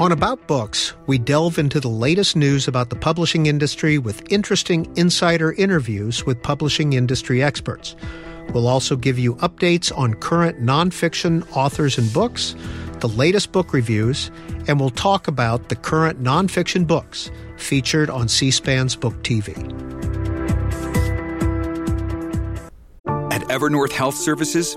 On 0.00 0.10
About 0.10 0.44
Books, 0.48 0.92
we 1.06 1.18
delve 1.18 1.56
into 1.56 1.78
the 1.78 1.88
latest 1.88 2.34
news 2.34 2.66
about 2.66 2.90
the 2.90 2.96
publishing 2.96 3.46
industry 3.46 3.96
with 3.96 4.24
interesting 4.30 4.92
insider 4.96 5.52
interviews 5.52 6.26
with 6.26 6.42
publishing 6.42 6.94
industry 6.94 7.44
experts. 7.44 7.94
We'll 8.52 8.66
also 8.66 8.96
give 8.96 9.20
you 9.20 9.36
updates 9.36 9.96
on 9.96 10.14
current 10.14 10.60
nonfiction 10.60 11.46
authors 11.56 11.96
and 11.96 12.12
books, 12.12 12.56
the 12.98 13.08
latest 13.08 13.52
book 13.52 13.72
reviews, 13.72 14.32
and 14.66 14.80
we'll 14.80 14.90
talk 14.90 15.28
about 15.28 15.68
the 15.68 15.76
current 15.76 16.20
nonfiction 16.20 16.88
books 16.88 17.30
featured 17.56 18.10
on 18.10 18.26
C 18.26 18.50
SPAN's 18.50 18.96
Book 18.96 19.14
TV. 19.22 19.54
At 23.32 23.42
Evernorth 23.42 23.92
Health 23.92 24.16
Services, 24.16 24.76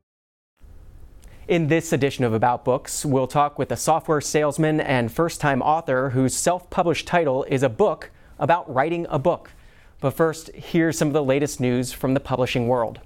In 1.51 1.67
this 1.67 1.91
edition 1.91 2.23
of 2.23 2.31
About 2.31 2.63
Books, 2.63 3.03
we'll 3.03 3.27
talk 3.27 3.59
with 3.59 3.73
a 3.73 3.75
software 3.75 4.21
salesman 4.21 4.79
and 4.79 5.11
first 5.11 5.41
time 5.41 5.61
author 5.61 6.11
whose 6.11 6.33
self 6.33 6.69
published 6.69 7.07
title 7.07 7.43
is 7.43 7.61
a 7.61 7.67
book 7.67 8.09
about 8.39 8.73
writing 8.73 9.05
a 9.09 9.19
book. 9.19 9.51
But 9.99 10.11
first, 10.11 10.47
here's 10.53 10.97
some 10.97 11.09
of 11.09 11.13
the 11.13 11.21
latest 11.21 11.59
news 11.59 11.91
from 11.91 12.13
the 12.13 12.21
publishing 12.21 12.69
world. 12.69 13.01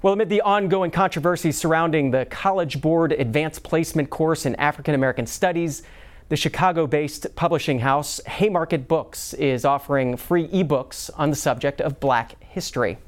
Well, 0.00 0.12
amid 0.12 0.28
the 0.28 0.42
ongoing 0.42 0.92
controversy 0.92 1.50
surrounding 1.50 2.12
the 2.12 2.24
College 2.24 2.80
Board 2.80 3.10
Advanced 3.10 3.64
Placement 3.64 4.10
course 4.10 4.46
in 4.46 4.54
African 4.54 4.94
American 4.94 5.26
Studies, 5.26 5.82
the 6.28 6.36
Chicago 6.36 6.86
based 6.86 7.34
publishing 7.34 7.80
house 7.80 8.20
Haymarket 8.26 8.86
Books 8.86 9.34
is 9.34 9.64
offering 9.64 10.16
free 10.16 10.46
ebooks 10.50 11.10
on 11.16 11.30
the 11.30 11.36
subject 11.36 11.80
of 11.80 11.98
black 11.98 12.40
history. 12.44 12.98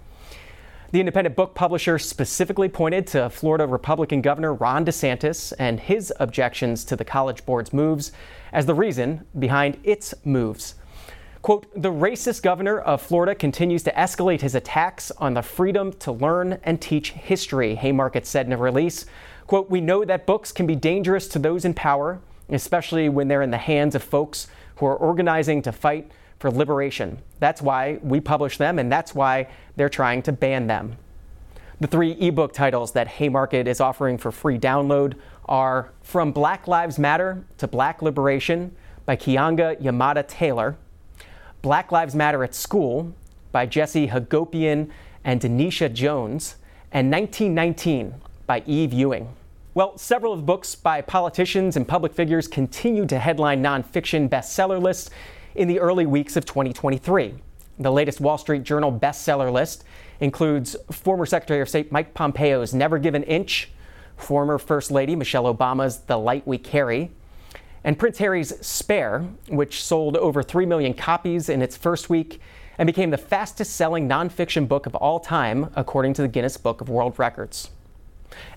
The 0.93 1.01
independent 1.01 1.37
book 1.37 1.55
publisher 1.55 1.99
specifically 1.99 2.69
pointed 2.69 3.07
to 3.09 3.31
Florida 3.31 3.67
Republican 3.67 4.21
Governor 4.21 4.53
Ron 4.53 4.85
DeSantis 4.85 5.55
and 5.59 5.81
his 5.81 6.13
objections 6.21 6.85
to 6.85 6.97
the 6.97 7.05
College 7.05 7.47
Board's 7.47 7.73
moves 7.73 8.13
as 8.53 8.67
the 8.67 8.75
reason 8.75 9.25
behind 9.39 9.79
its 9.85 10.13
moves. 10.23 10.75
Quote, 11.41 11.67
the 11.75 11.91
racist 11.91 12.43
governor 12.43 12.79
of 12.79 13.01
Florida 13.01 13.35
continues 13.35 13.83
to 13.85 13.93
escalate 13.93 14.43
his 14.43 14.55
attacks 14.55 15.11
on 15.13 15.33
the 15.33 15.41
freedom 15.41 15.95
to 15.95 16.13
learn 16.13 16.61
and 16.63 16.79
teach 16.79 17.13
history, 17.13 17.75
Haymarket 17.75 18.27
said 18.27 18.45
in 18.45 18.53
a 18.53 18.59
release. 18.59 19.07
Quote, 19.47 19.71
we 19.71 19.81
know 19.81 20.05
that 20.05 20.27
books 20.27 20.53
can 20.53 20.67
be 20.67 20.77
dangerous 20.77 21.27
to 21.29 21.39
those 21.39 21.65
in 21.65 21.73
power, 21.73 22.21
especially 22.51 23.09
when 23.09 23.29
they're 23.29 23.41
in 23.41 23.51
the 23.51 23.57
hands 23.57 23.95
of 23.95 24.03
folks 24.03 24.47
who 24.77 24.85
are 24.85 24.97
organizing 24.97 25.63
to 25.63 25.73
fight 25.73 26.13
for 26.43 26.51
liberation. 26.51 27.23
That's 27.39 27.63
why 27.63 28.01
we 28.03 28.21
publish 28.21 28.59
them, 28.59 28.81
and 28.81 28.91
that's 28.91 29.15
why 29.15 29.47
they're 29.77 29.89
trying 29.89 30.23
to 30.23 30.33
ban 30.33 30.67
them. 30.67 30.97
The 31.79 31.87
three 31.87 32.17
ebook 32.19 32.53
titles 32.53 32.91
that 32.95 33.07
Haymarket 33.07 33.69
is 33.69 33.81
offering 33.81 34.19
for 34.19 34.33
free 34.33 34.59
download 34.59 35.15
are 35.45 35.93
From 36.03 36.33
Black 36.33 36.67
Lives 36.67 36.99
Matter 36.99 37.45
to 37.59 37.69
Black 37.69 38.03
Liberation 38.03 38.75
by 39.07 39.15
Keeanga 39.15 39.81
Yamahtta 39.81 40.27
Taylor, 40.27 40.77
Black 41.63 41.93
Lives 41.93 42.17
Matter 42.17 42.43
at 42.43 42.57
School 42.57 43.15
by 43.53 43.65
Jesse 43.65 44.09
Hagopian 44.09 44.91
and 45.23 45.41
Denisha 45.41 45.93
Jones, 45.95 46.57
and 46.91 47.09
1919 47.09 48.17
by 48.49 48.65
Eve 48.67 48.93
Ewing. 48.93 49.29
Well, 49.75 49.97
several 49.97 50.33
of 50.33 50.41
the 50.41 50.45
books 50.45 50.75
by 50.75 51.03
politicians 51.03 51.77
and 51.77 51.87
public 51.87 52.13
figures 52.13 52.49
continue 52.49 53.07
to 53.07 53.21
headline 53.21 53.63
nonfiction 53.63 54.29
bestseller 54.29 54.83
lists, 54.83 55.09
in 55.55 55.69
the 55.69 55.81
early 55.81 56.07
weeks 56.07 56.37
of 56.37 56.45
2023. 56.45 57.35
The 57.79 57.93
latest 57.93 58.21
Wall 58.21 58.39
Street 58.39 58.63
Journal 58.63 58.93
bestseller 58.93 59.53
list 59.53 59.85
includes 60.21 60.77
former 60.91 61.27
Secretary 61.27 61.61
of 61.61 61.69
State 61.69 61.91
Mike 61.91 62.15
Pompeo's 62.15 62.75
Never 62.75 62.99
Give 62.99 63.15
an 63.15 63.25
Inch, 63.25 63.71
former 64.17 64.59
First 64.59 64.91
Lady 64.91 65.17
Michelle 65.17 65.53
Obama's 65.53 66.01
The 66.01 66.19
Light 66.19 66.47
We 66.47 66.59
Carry, 66.59 67.11
and 67.85 67.99
Prince 67.99 68.19
Harry's 68.19 68.65
Spare, 68.65 69.21
which 69.49 69.83
sold 69.83 70.17
over 70.17 70.43
3 70.43 70.67
million 70.67 70.95
copies 70.95 71.49
in 71.49 71.63
its 71.63 71.77
first 71.77 72.09
week 72.09 72.41
and 72.79 72.87
became 72.87 73.11
the 73.11 73.19
fastest 73.19 73.75
selling 73.75 74.09
nonfiction 74.09 74.69
book 74.69 74.87
of 74.87 74.95
all 74.95 75.21
time, 75.21 75.71
according 75.75 76.15
to 76.15 76.23
the 76.23 76.29
Guinness 76.29 76.57
Book 76.57 76.81
of 76.81 76.89
World 76.89 77.19
Records. 77.19 77.71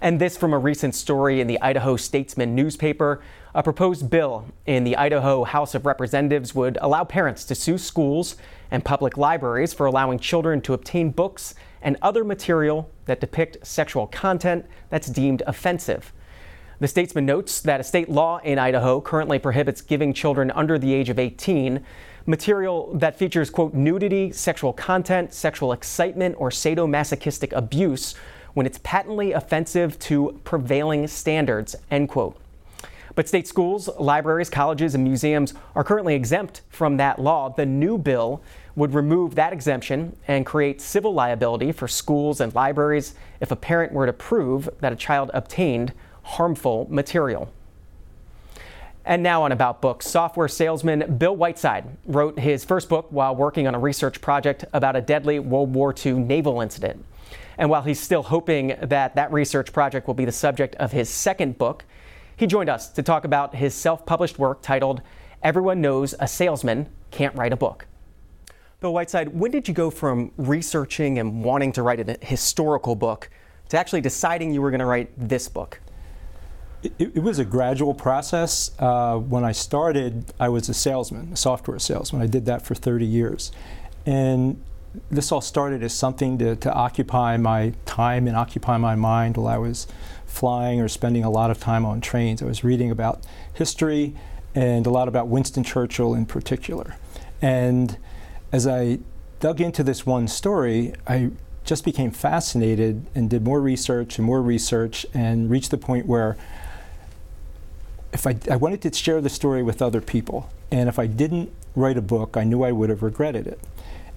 And 0.02 0.20
this 0.20 0.38
from 0.38 0.54
a 0.54 0.58
recent 0.58 0.96
story 0.96 1.42
in 1.42 1.48
the 1.48 1.60
Idaho 1.62 1.96
Statesman 1.96 2.56
newspaper. 2.56 3.22
A 3.54 3.64
proposed 3.64 4.10
bill 4.10 4.46
in 4.66 4.84
the 4.84 4.98
Idaho 4.98 5.44
House 5.44 5.76
of 5.76 5.86
Representatives 5.86 6.54
would 6.54 6.78
allow 6.82 7.04
parents 7.04 7.46
to 7.46 7.56
sue 7.56 7.78
schools 7.78 8.36
and 8.70 8.84
public 8.84 9.18
libraries 9.18 9.74
for 9.74 9.86
allowing 9.86 10.20
children 10.20 10.62
to 10.62 10.74
obtain 10.74 11.10
books 11.12 11.56
and 11.82 11.98
other 12.02 12.24
material 12.24 12.90
that 13.06 13.22
depict 13.22 13.66
sexual 13.66 14.08
content 14.08 14.66
that's 14.90 15.08
deemed 15.08 15.44
offensive. 15.48 16.12
The 16.80 16.88
statesman 16.90 17.26
notes 17.26 17.62
that 17.62 17.80
a 17.80 17.84
state 17.84 18.10
law 18.10 18.40
in 18.44 18.60
Idaho 18.60 19.00
currently 19.00 19.40
prohibits 19.40 19.82
giving 19.82 20.14
children 20.14 20.52
under 20.52 20.78
the 20.78 20.94
age 20.94 21.10
of 21.10 21.18
18 21.18 21.86
material 22.26 22.94
that 22.98 23.18
features, 23.18 23.50
quote, 23.50 23.74
nudity, 23.74 24.32
sexual 24.32 24.74
content, 24.74 25.34
sexual 25.34 25.72
excitement, 25.72 26.36
or 26.38 26.50
sadomasochistic 26.50 27.54
abuse 27.54 28.16
when 28.56 28.66
it's 28.66 28.80
patently 28.80 29.34
offensive 29.34 30.00
to 30.00 30.40
prevailing 30.44 31.08
standards, 31.08 31.76
end 31.92 32.10
quote. 32.10 32.38
But 33.14 33.28
state 33.28 33.48
schools, 33.48 33.90
libraries, 34.00 34.50
colleges, 34.50 34.96
and 34.96 35.04
museums 35.04 35.54
are 35.76 35.84
currently 35.84 36.16
exempt 36.16 36.62
from 36.70 36.98
that 36.98 37.20
law. 37.20 37.50
The 37.50 37.66
new 37.66 37.98
bill 37.98 38.42
would 38.76 38.94
remove 38.94 39.36
that 39.36 39.54
exemption 39.54 40.16
and 40.28 40.46
create 40.46 40.82
civil 40.82 41.14
liability 41.14 41.72
for 41.72 41.88
schools 41.88 42.42
and 42.42 42.54
libraries 42.56 43.14
if 43.40 43.52
a 43.52 43.56
parent 43.56 43.94
were 43.94 44.06
to 44.06 44.14
prove 44.14 44.70
that 44.80 44.92
a 44.92 44.98
child 44.98 45.32
obtained 45.34 45.94
harmful 46.24 46.88
material. 46.90 47.52
And 49.06 49.22
now 49.22 49.44
on 49.44 49.52
About 49.52 49.82
Books, 49.82 50.08
software 50.08 50.48
salesman 50.48 51.18
Bill 51.18 51.36
Whiteside 51.36 51.86
wrote 52.06 52.40
his 52.40 52.66
first 52.66 52.90
book 52.90 53.08
while 53.12 53.36
working 53.36 53.68
on 53.68 53.76
a 53.76 53.80
research 53.80 54.20
project 54.20 54.66
about 54.74 54.96
a 54.96 55.02
deadly 55.02 55.40
World 55.40 55.74
War 55.74 55.94
II 55.94 56.14
naval 56.14 56.60
incident. 56.60 57.06
And 57.58 57.70
while 57.70 57.84
he's 57.84 58.00
still 58.00 58.24
hoping 58.24 58.76
that 58.82 59.16
that 59.16 59.32
research 59.32 59.72
project 59.72 60.08
will 60.08 60.14
be 60.14 60.26
the 60.26 60.32
subject 60.32 60.76
of 60.76 60.92
his 60.92 61.10
second 61.10 61.58
book, 61.58 61.86
he 62.38 62.48
joined 62.48 62.70
us 62.70 62.90
to 62.90 63.04
talk 63.04 63.24
about 63.24 63.56
his 63.56 63.74
self 63.74 64.06
published 64.06 64.38
work 64.38 64.62
titled 64.62 65.02
Everyone 65.42 65.80
Knows 65.80 66.16
a 66.20 66.28
Salesman 66.28 66.90
Can't 67.12 67.36
Write 67.36 67.54
a 67.54 67.56
Book. 67.56 67.88
Bill 68.82 68.94
Whiteside, 68.94 69.30
when 69.30 69.52
did 69.52 69.68
you 69.68 69.74
go 69.74 69.90
from 69.90 70.32
researching 70.38 71.18
and 71.18 71.44
wanting 71.44 71.72
to 71.74 71.82
write 71.82 72.08
a 72.08 72.18
historical 72.26 72.96
book 72.96 73.30
to 73.70 73.78
actually 73.78 74.02
deciding 74.02 74.54
you 74.54 74.62
were 74.62 74.70
going 74.70 74.80
to 74.80 74.86
write 74.86 75.12
this 75.18 75.48
book? 75.48 75.80
It, 76.84 76.94
it, 77.00 77.24
was 77.24 77.40
a 77.40 77.46
gradual 77.46 77.96
process. 77.96 78.72
Uh, 78.78 79.18
when 79.18 79.44
I 79.44 79.54
started, 79.54 80.32
I 80.40 80.50
was 80.50 80.70
a 80.70 80.74
salesman, 80.74 81.34
a 81.34 81.36
software 81.36 81.80
salesman. 81.80 82.22
I 82.22 82.28
did 82.28 82.46
that 82.46 82.64
for 82.64 82.76
30 82.76 83.06
years. 83.06 83.52
And 84.06 84.62
this 85.10 85.32
all 85.32 85.42
started 85.42 85.84
as 85.84 85.94
something 85.94 86.38
to, 86.40 86.56
to 86.56 86.74
occupy 86.74 87.38
my 87.38 87.74
time 87.86 88.28
and 88.28 88.36
occupy 88.36 88.78
my 88.78 88.96
mind 88.96 89.38
while 89.38 89.48
I 89.48 89.58
was 89.58 89.88
flying 90.26 90.82
or 90.82 90.88
spending 90.88 91.24
a 91.24 91.30
lot 91.30 91.52
of 91.52 91.60
time 91.60 91.86
on 91.86 92.02
trains. 92.02 92.42
I 92.42 92.46
was 92.46 92.64
reading 92.64 92.92
about 92.92 93.26
history 93.54 94.16
and 94.54 94.86
a 94.86 94.90
lot 94.90 95.08
about 95.08 95.28
Winston 95.28 95.64
Churchill 95.64 96.14
in 96.14 96.26
particular. 96.26 96.98
And 97.42 97.98
as 98.52 98.68
I 98.68 99.00
dug 99.40 99.62
into 99.62 99.84
this 99.84 100.06
one 100.06 100.28
story, 100.28 100.94
I 101.08 101.32
just 101.64 101.84
became 101.84 102.12
fascinated 102.12 103.06
and 103.16 103.30
did 103.30 103.44
more 103.44 103.60
research 103.60 104.18
and 104.18 104.26
more 104.26 104.42
research 104.42 105.06
and 105.14 105.50
reached 105.50 105.72
the 105.72 105.78
point 105.78 106.06
where 106.06 106.38
if 108.14 108.26
I, 108.26 108.38
I 108.50 108.56
wanted 108.56 108.82
to 108.84 108.94
share 108.94 109.20
the 109.20 109.30
story 109.30 109.62
with 109.62 109.82
other 109.82 110.00
people, 110.00 110.50
and 110.72 110.88
if 110.88 110.98
I 110.98 111.06
didn't 111.06 111.52
write 111.76 111.98
a 111.98 112.02
book, 112.02 112.38
I 112.38 112.46
knew 112.46 112.64
I 112.64 112.72
would 112.72 112.90
have 112.90 113.04
regretted 113.04 113.46
it. 113.46 113.60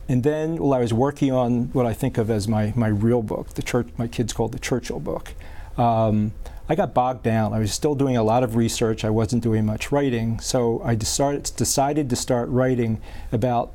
And 0.09 0.23
then, 0.23 0.57
while 0.57 0.73
I 0.73 0.81
was 0.81 0.93
working 0.93 1.33
on 1.33 1.65
what 1.73 1.85
I 1.85 1.93
think 1.93 2.17
of 2.17 2.31
as 2.31 2.49
my, 2.49 2.73
my 2.75 2.89
real 2.89 3.23
book, 3.23 3.51
the 3.51 3.63
church, 3.63 3.89
my 3.99 4.09
kids 4.09 4.33
called 4.33 4.53
the 4.53 4.59
Churchill 4.59 5.01
book, 5.01 5.35
um, 5.77 6.33
I 6.69 6.75
got 6.75 6.95
bogged 6.95 7.23
down. 7.23 7.53
I 7.53 7.59
was 7.59 7.73
still 7.73 7.95
doing 7.95 8.17
a 8.17 8.23
lot 8.23 8.43
of 8.43 8.57
research. 8.57 9.05
I 9.05 9.11
wasn't 9.11 9.43
doing 9.43 9.67
much 9.67 9.93
writing. 9.93 10.41
So 10.41 10.83
I 10.83 10.95
decided, 10.95 11.51
decided 11.57 12.11
to 12.11 12.17
start 12.17 12.49
writing 12.49 13.01
about 13.33 13.73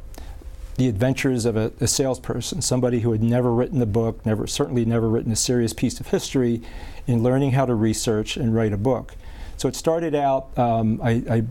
the 0.76 0.88
adventures 0.88 1.46
of 1.46 1.56
a, 1.56 1.72
a, 1.80 1.88
salesperson, 1.88 2.62
somebody 2.62 3.02
who 3.02 3.12
had 3.12 3.22
never 3.22 3.54
written 3.54 3.82
a 3.82 3.86
book, 3.86 4.26
never 4.26 4.48
certainly 4.48 4.86
never 4.86 5.08
written 5.08 5.32
a 5.32 5.36
serious 5.36 5.72
piece 5.72 6.00
of 6.00 6.08
history, 6.08 6.62
in 7.06 7.22
learning 7.22 7.52
how 7.52 7.66
to 7.66 7.76
research 7.76 8.38
and 8.38 8.56
write 8.56 8.74
a 8.74 8.78
book. 8.78 9.16
So 9.58 9.68
it 9.68 9.76
started 9.76 10.16
out. 10.16 10.58
Um, 10.58 11.00
I, 11.02 11.24
I, 11.30 11.44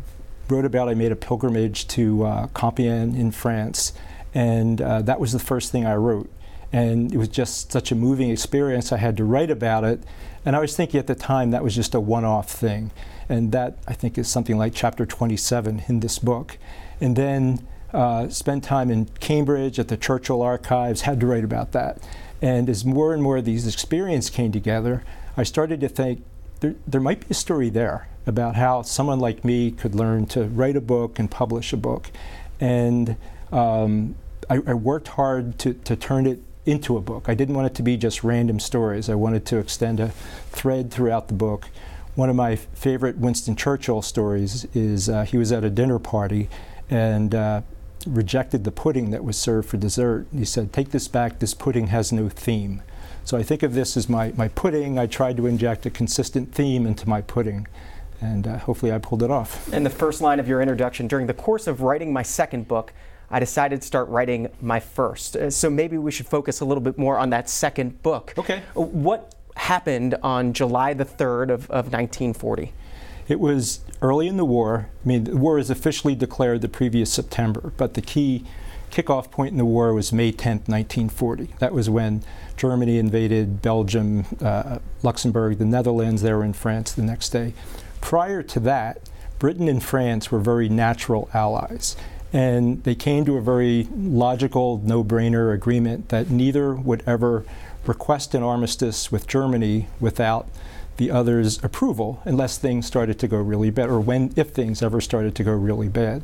wrote 0.48 0.64
about. 0.64 0.88
I 0.88 0.94
made 0.94 1.12
a 1.12 1.16
pilgrimage 1.16 1.86
to 1.88 2.24
uh, 2.24 2.46
Compiègne 2.48 3.16
in 3.16 3.30
France, 3.30 3.92
and 4.34 4.80
uh, 4.80 5.02
that 5.02 5.20
was 5.20 5.32
the 5.32 5.38
first 5.38 5.72
thing 5.72 5.86
I 5.86 5.94
wrote. 5.94 6.30
And 6.72 7.12
it 7.12 7.18
was 7.18 7.28
just 7.28 7.70
such 7.70 7.92
a 7.92 7.94
moving 7.94 8.30
experience. 8.30 8.92
I 8.92 8.96
had 8.96 9.16
to 9.18 9.24
write 9.24 9.50
about 9.50 9.84
it, 9.84 10.02
and 10.44 10.56
I 10.56 10.60
was 10.60 10.74
thinking 10.74 10.98
at 10.98 11.06
the 11.06 11.14
time 11.14 11.50
that 11.50 11.62
was 11.62 11.74
just 11.74 11.94
a 11.94 12.00
one-off 12.00 12.50
thing, 12.50 12.90
and 13.28 13.52
that 13.52 13.78
I 13.86 13.92
think 13.92 14.16
is 14.16 14.28
something 14.28 14.56
like 14.56 14.72
chapter 14.74 15.04
27 15.04 15.84
in 15.88 16.00
this 16.00 16.18
book. 16.18 16.58
And 17.00 17.14
then 17.16 17.66
uh, 17.92 18.28
spent 18.28 18.64
time 18.64 18.90
in 18.90 19.06
Cambridge 19.20 19.78
at 19.78 19.88
the 19.88 19.96
Churchill 19.96 20.42
Archives, 20.42 21.02
had 21.02 21.20
to 21.20 21.26
write 21.26 21.44
about 21.44 21.72
that. 21.72 21.98
And 22.40 22.68
as 22.68 22.84
more 22.84 23.12
and 23.12 23.22
more 23.22 23.36
of 23.36 23.44
these 23.44 23.66
experiences 23.66 24.30
came 24.30 24.50
together, 24.50 25.04
I 25.36 25.42
started 25.42 25.80
to 25.80 25.88
think 25.88 26.24
there, 26.60 26.74
there 26.86 27.00
might 27.00 27.20
be 27.20 27.26
a 27.30 27.34
story 27.34 27.70
there 27.70 28.08
about 28.26 28.56
how 28.56 28.82
someone 28.82 29.18
like 29.18 29.44
me 29.44 29.70
could 29.70 29.94
learn 29.94 30.26
to 30.26 30.44
write 30.44 30.76
a 30.76 30.80
book 30.80 31.18
and 31.18 31.30
publish 31.30 31.72
a 31.72 31.76
book. 31.76 32.10
And 32.60 33.16
um, 33.50 34.14
I, 34.50 34.60
I, 34.66 34.74
worked 34.74 35.08
hard 35.08 35.58
to, 35.60 35.74
to 35.74 35.96
turn 35.96 36.26
it 36.26 36.42
into 36.64 36.96
a 36.96 37.00
book. 37.00 37.28
I 37.28 37.34
didn't 37.34 37.54
want 37.54 37.66
it 37.66 37.74
to 37.76 37.82
be 37.82 37.96
just 37.96 38.22
random 38.22 38.60
stories. 38.60 39.08
I 39.08 39.14
wanted 39.14 39.44
to 39.46 39.58
extend 39.58 40.00
a 40.00 40.08
thread 40.50 40.90
throughout 40.90 41.28
the 41.28 41.34
book. 41.34 41.68
One 42.14 42.28
of 42.28 42.36
my 42.36 42.56
favorite 42.56 43.16
Winston 43.18 43.56
Churchill 43.56 44.02
stories 44.02 44.66
is 44.74 45.08
uh, 45.08 45.24
he 45.24 45.38
was 45.38 45.50
at 45.50 45.64
a 45.64 45.70
dinner 45.70 45.98
party 45.98 46.48
and 46.90 47.34
uh, 47.34 47.62
rejected 48.06 48.64
the 48.64 48.70
pudding 48.70 49.10
that 49.10 49.24
was 49.24 49.36
served 49.36 49.68
for 49.68 49.76
dessert. 49.76 50.26
He 50.32 50.44
said, 50.44 50.72
Take 50.72 50.90
this 50.90 51.08
back, 51.08 51.38
this 51.38 51.54
pudding 51.54 51.88
has 51.88 52.12
no 52.12 52.28
theme. 52.28 52.82
So 53.24 53.36
I 53.36 53.42
think 53.42 53.62
of 53.62 53.74
this 53.74 53.96
as 53.96 54.08
my, 54.08 54.32
my 54.36 54.48
pudding. 54.48 54.98
I 54.98 55.06
tried 55.06 55.36
to 55.36 55.46
inject 55.46 55.86
a 55.86 55.90
consistent 55.90 56.52
theme 56.52 56.86
into 56.86 57.08
my 57.08 57.20
pudding. 57.20 57.66
And 58.20 58.46
uh, 58.46 58.58
hopefully 58.58 58.92
I 58.92 58.98
pulled 58.98 59.22
it 59.22 59.30
off. 59.30 59.72
And 59.72 59.84
the 59.84 59.90
first 59.90 60.20
line 60.20 60.38
of 60.38 60.46
your 60.46 60.60
introduction 60.60 61.08
during 61.08 61.26
the 61.26 61.34
course 61.34 61.66
of 61.66 61.80
writing 61.80 62.12
my 62.12 62.22
second 62.22 62.68
book, 62.68 62.92
I 63.32 63.40
decided 63.40 63.80
to 63.80 63.86
start 63.86 64.08
writing 64.10 64.50
my 64.60 64.78
first. 64.78 65.36
Uh, 65.36 65.50
so 65.50 65.70
maybe 65.70 65.96
we 65.96 66.12
should 66.12 66.26
focus 66.26 66.60
a 66.60 66.66
little 66.66 66.82
bit 66.82 66.98
more 66.98 67.18
on 67.18 67.30
that 67.30 67.48
second 67.48 68.02
book. 68.02 68.34
Okay. 68.38 68.62
What 68.74 69.34
happened 69.56 70.14
on 70.22 70.52
July 70.52 70.92
the 70.92 71.06
3rd 71.06 71.44
of, 71.44 71.70
of 71.70 71.90
1940? 71.90 72.72
It 73.28 73.40
was 73.40 73.80
early 74.02 74.28
in 74.28 74.36
the 74.36 74.44
war. 74.44 74.88
I 75.04 75.08
mean, 75.08 75.24
the 75.24 75.36
war 75.36 75.58
is 75.58 75.70
officially 75.70 76.14
declared 76.14 76.60
the 76.60 76.68
previous 76.68 77.10
September, 77.10 77.72
but 77.78 77.94
the 77.94 78.02
key 78.02 78.44
kickoff 78.90 79.30
point 79.30 79.52
in 79.52 79.56
the 79.56 79.64
war 79.64 79.94
was 79.94 80.12
May 80.12 80.32
10th, 80.32 80.68
1940. 80.68 81.48
That 81.58 81.72
was 81.72 81.88
when 81.88 82.22
Germany 82.58 82.98
invaded 82.98 83.62
Belgium, 83.62 84.26
uh, 84.42 84.78
Luxembourg, 85.02 85.56
the 85.56 85.64
Netherlands. 85.64 86.20
They 86.20 86.34
were 86.34 86.44
in 86.44 86.52
France 86.52 86.92
the 86.92 87.02
next 87.02 87.30
day. 87.30 87.54
Prior 88.02 88.42
to 88.42 88.60
that, 88.60 89.08
Britain 89.38 89.68
and 89.68 89.82
France 89.82 90.30
were 90.30 90.40
very 90.40 90.68
natural 90.68 91.30
allies. 91.32 91.96
And 92.32 92.82
they 92.84 92.94
came 92.94 93.24
to 93.26 93.36
a 93.36 93.42
very 93.42 93.88
logical, 93.94 94.80
no 94.84 95.04
brainer 95.04 95.52
agreement 95.52 96.08
that 96.08 96.30
neither 96.30 96.74
would 96.74 97.02
ever 97.06 97.44
request 97.86 98.34
an 98.34 98.42
armistice 98.42 99.12
with 99.12 99.26
Germany 99.26 99.88
without 100.00 100.48
the 100.96 101.10
other's 101.10 101.62
approval 101.64 102.22
unless 102.24 102.58
things 102.58 102.86
started 102.86 103.18
to 103.18 103.28
go 103.28 103.38
really 103.38 103.70
bad, 103.70 103.88
or 103.88 104.00
when, 104.00 104.32
if 104.36 104.50
things 104.50 104.82
ever 104.82 105.00
started 105.00 105.34
to 105.34 105.44
go 105.44 105.52
really 105.52 105.88
bad. 105.88 106.22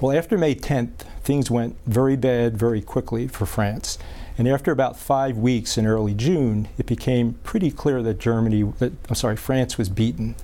Well, 0.00 0.16
after 0.16 0.38
May 0.38 0.54
10th, 0.54 1.00
things 1.22 1.50
went 1.50 1.76
very 1.86 2.16
bad 2.16 2.56
very 2.56 2.80
quickly 2.80 3.28
for 3.28 3.44
France. 3.44 3.98
And 4.38 4.48
after 4.48 4.72
about 4.72 4.98
five 4.98 5.36
weeks 5.36 5.76
in 5.76 5.86
early 5.86 6.14
June, 6.14 6.68
it 6.78 6.86
became 6.86 7.34
pretty 7.44 7.70
clear 7.70 8.02
that 8.02 8.18
Germany, 8.18 8.62
that, 8.78 8.92
I'm 9.08 9.14
sorry, 9.14 9.36
France 9.36 9.76
was 9.76 9.90
beaten. 9.90 10.36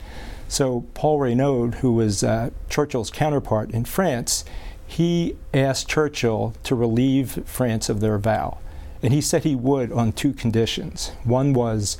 So 0.49 0.85
Paul 0.95 1.19
Reynaud, 1.19 1.77
who 1.77 1.93
was 1.95 2.23
uh, 2.23 2.51
Churchill's 2.69 3.11
counterpart 3.11 3.71
in 3.71 3.85
France, 3.85 4.45
he 4.87 5.37
asked 5.53 5.89
Churchill 5.89 6.55
to 6.63 6.75
relieve 6.75 7.43
France 7.45 7.89
of 7.89 8.01
their 8.01 8.19
vow. 8.19 8.59
And 9.03 9.13
he 9.13 9.21
said 9.21 9.45
he 9.45 9.55
would 9.55 9.93
on 9.93 10.13
two 10.13 10.33
conditions. 10.33 11.13
One 11.25 11.53
was 11.53 11.99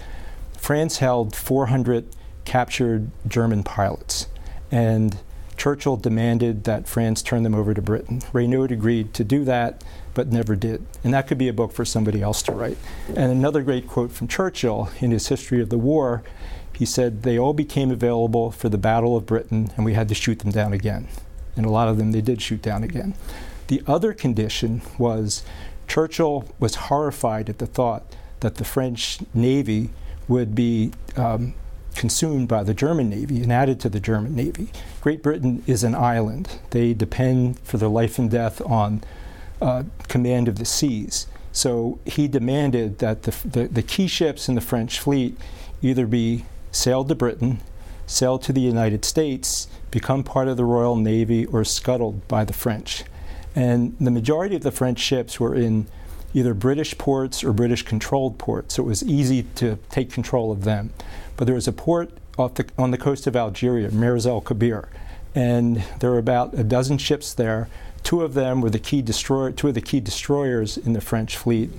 France 0.57 0.99
held 0.99 1.35
400 1.35 2.07
captured 2.45 3.11
German 3.27 3.63
pilots, 3.63 4.29
and 4.71 5.19
Churchill 5.57 5.97
demanded 5.97 6.65
that 6.65 6.87
France 6.87 7.23
turn 7.23 7.43
them 7.43 7.55
over 7.55 7.75
to 7.75 7.83
Britain. 7.83 8.23
Reynaud 8.33 8.71
agreed 8.71 9.15
to 9.15 9.25
do 9.25 9.45
that, 9.45 9.83
but 10.15 10.29
never 10.29 10.55
did. 10.55 10.87
And 11.03 11.13
that 11.13 11.27
could 11.27 11.39
be 11.39 11.49
a 11.49 11.53
book 11.53 11.73
for 11.73 11.85
somebody 11.85 12.23
else 12.23 12.43
to 12.43 12.53
write. 12.53 12.79
And 13.09 13.33
another 13.33 13.63
great 13.63 13.89
quote 13.89 14.13
from 14.13 14.29
Churchill 14.29 14.91
in 15.01 15.11
his 15.11 15.29
history 15.29 15.61
of 15.61 15.71
the 15.71 15.79
war 15.79 16.23
he 16.73 16.85
said, 16.85 17.23
They 17.23 17.39
all 17.39 17.55
became 17.55 17.91
available 17.91 18.51
for 18.51 18.69
the 18.69 18.77
Battle 18.77 19.17
of 19.17 19.25
Britain, 19.25 19.71
and 19.77 19.85
we 19.85 19.95
had 19.95 20.09
to 20.09 20.15
shoot 20.15 20.41
them 20.41 20.51
down 20.51 20.75
again 20.75 21.09
and 21.57 21.67
a 21.67 21.71
lot 21.71 21.89
of 21.89 21.97
them 21.97 22.13
they 22.13 22.21
did 22.21 22.41
shoot 22.43 22.63
down 22.63 22.83
again. 22.83 23.15
The 23.69 23.83
other 23.87 24.13
condition 24.13 24.83
was 24.99 25.43
Churchill 25.89 26.45
was 26.59 26.75
horrified 26.75 27.49
at 27.49 27.59
the 27.59 27.67
thought 27.67 28.05
that 28.41 28.57
the 28.57 28.65
French 28.65 29.19
Navy 29.35 29.91
would 30.29 30.55
be 30.55 30.93
um, 31.17 31.55
consumed 31.95 32.49
by 32.49 32.63
the 32.63 32.75
German 32.75 33.09
Navy 33.09 33.43
and 33.43 33.53
added 33.53 33.81
to 33.81 33.89
the 33.89 34.01
German 34.01 34.35
Navy. 34.35 34.69
Great 35.01 35.23
Britain 35.23 35.63
is 35.67 35.83
an 35.83 35.95
island. 35.95 36.59
They 36.71 36.93
depend 36.93 37.59
for 37.61 37.79
their 37.79 37.89
life 37.89 38.19
and 38.19 38.31
death 38.31 38.61
on 38.63 39.03
uh, 39.61 39.85
command 40.09 40.49
of 40.49 40.59
the 40.59 40.65
seas. 40.65 41.27
So 41.53 41.99
he 42.05 42.29
demanded 42.29 42.99
that 42.99 43.23
the, 43.23 43.49
the, 43.49 43.69
the 43.69 43.83
key 43.83 44.09
ships 44.09 44.49
in 44.49 44.55
the 44.55 44.61
French 44.61 45.01
fleet 45.01 45.39
either 45.81 46.07
be 46.07 46.45
sailed 46.71 47.09
to 47.09 47.15
Britain, 47.15 47.61
sailed 48.07 48.43
to 48.43 48.53
the 48.53 48.61
United 48.61 49.05
States, 49.05 49.69
become 49.91 50.23
part 50.23 50.49
of 50.49 50.57
the 50.57 50.65
Royal 50.65 50.97
Navy, 50.97 51.47
or 51.47 51.65
scuttled 51.65 52.27
by 52.29 52.45
the 52.45 52.53
French. 52.53 53.05
And 53.55 53.97
the 54.01 54.11
majority 54.11 54.57
of 54.57 54.63
the 54.63 54.71
French 54.71 54.99
ships 54.99 55.41
were 55.41 55.55
in 55.55 55.87
either 56.35 56.55
British 56.55 56.97
ports 56.99 57.43
or 57.43 57.53
British 57.53 57.83
controlled 57.83 58.39
ports, 58.39 58.75
so 58.75 58.83
it 58.83 58.87
was 58.87 59.03
easy 59.03 59.45
to 59.57 59.79
take 59.91 60.13
control 60.13 60.53
of 60.53 60.65
them. 60.65 60.93
But 61.37 61.47
there 61.47 61.55
was 61.55 61.67
a 61.67 61.73
port 61.73 62.11
the, 62.37 62.67
on 62.77 62.91
the 62.91 62.99
coast 62.99 63.27
of 63.27 63.35
Algeria, 63.35 63.91
Mers 63.91 64.27
el 64.27 64.43
Kabir, 64.43 64.89
and 65.35 65.83
there 66.01 66.11
were 66.11 66.19
about 66.19 66.55
a 66.55 66.63
dozen 66.63 66.99
ships 66.99 67.33
there. 67.33 67.69
Two 68.03 68.23
of 68.23 68.35
them 68.35 68.61
were 68.61 68.71
the 68.71 68.79
key 68.79 69.03
destroyer, 69.03 69.51
two 69.51 69.69
of 69.69 69.75
the 69.75 69.81
key 69.81 70.01
destroyers 70.01 70.77
in 70.77 70.93
the 70.93 71.01
French 71.01 71.37
fleet. 71.37 71.71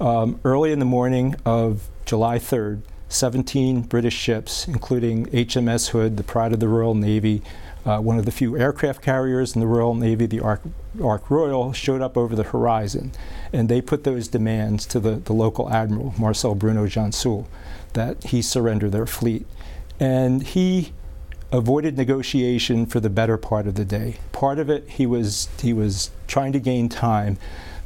Um, 0.00 0.40
early 0.44 0.72
in 0.72 0.78
the 0.78 0.84
morning 0.84 1.34
of 1.44 1.88
July 2.04 2.38
3rd, 2.38 2.82
17 3.12 3.82
British 3.82 4.14
ships, 4.14 4.66
including 4.66 5.26
HMS 5.26 5.90
Hood, 5.90 6.16
the 6.16 6.22
pride 6.22 6.52
of 6.52 6.60
the 6.60 6.68
Royal 6.68 6.94
Navy, 6.94 7.42
uh, 7.84 7.98
one 7.98 8.18
of 8.18 8.24
the 8.24 8.30
few 8.30 8.56
aircraft 8.56 9.02
carriers 9.02 9.54
in 9.54 9.60
the 9.60 9.66
Royal 9.66 9.94
Navy, 9.94 10.26
the 10.26 10.40
Ark, 10.40 10.62
Ark 11.02 11.30
Royal, 11.30 11.72
showed 11.72 12.00
up 12.00 12.16
over 12.16 12.34
the 12.34 12.44
horizon. 12.44 13.12
And 13.52 13.68
they 13.68 13.80
put 13.80 14.04
those 14.04 14.28
demands 14.28 14.86
to 14.86 15.00
the, 15.00 15.16
the 15.16 15.32
local 15.32 15.70
admiral, 15.70 16.14
Marcel 16.18 16.54
Bruno 16.54 16.86
Gensoul, 16.86 17.46
that 17.92 18.24
he 18.24 18.40
surrender 18.40 18.88
their 18.88 19.06
fleet. 19.06 19.46
And 20.00 20.42
he 20.42 20.92
avoided 21.50 21.98
negotiation 21.98 22.86
for 22.86 23.00
the 23.00 23.10
better 23.10 23.36
part 23.36 23.66
of 23.66 23.74
the 23.74 23.84
day. 23.84 24.16
Part 24.32 24.58
of 24.58 24.70
it, 24.70 24.88
he 24.88 25.06
was, 25.06 25.48
he 25.60 25.72
was 25.72 26.10
trying 26.26 26.52
to 26.52 26.60
gain 26.60 26.88
time. 26.88 27.36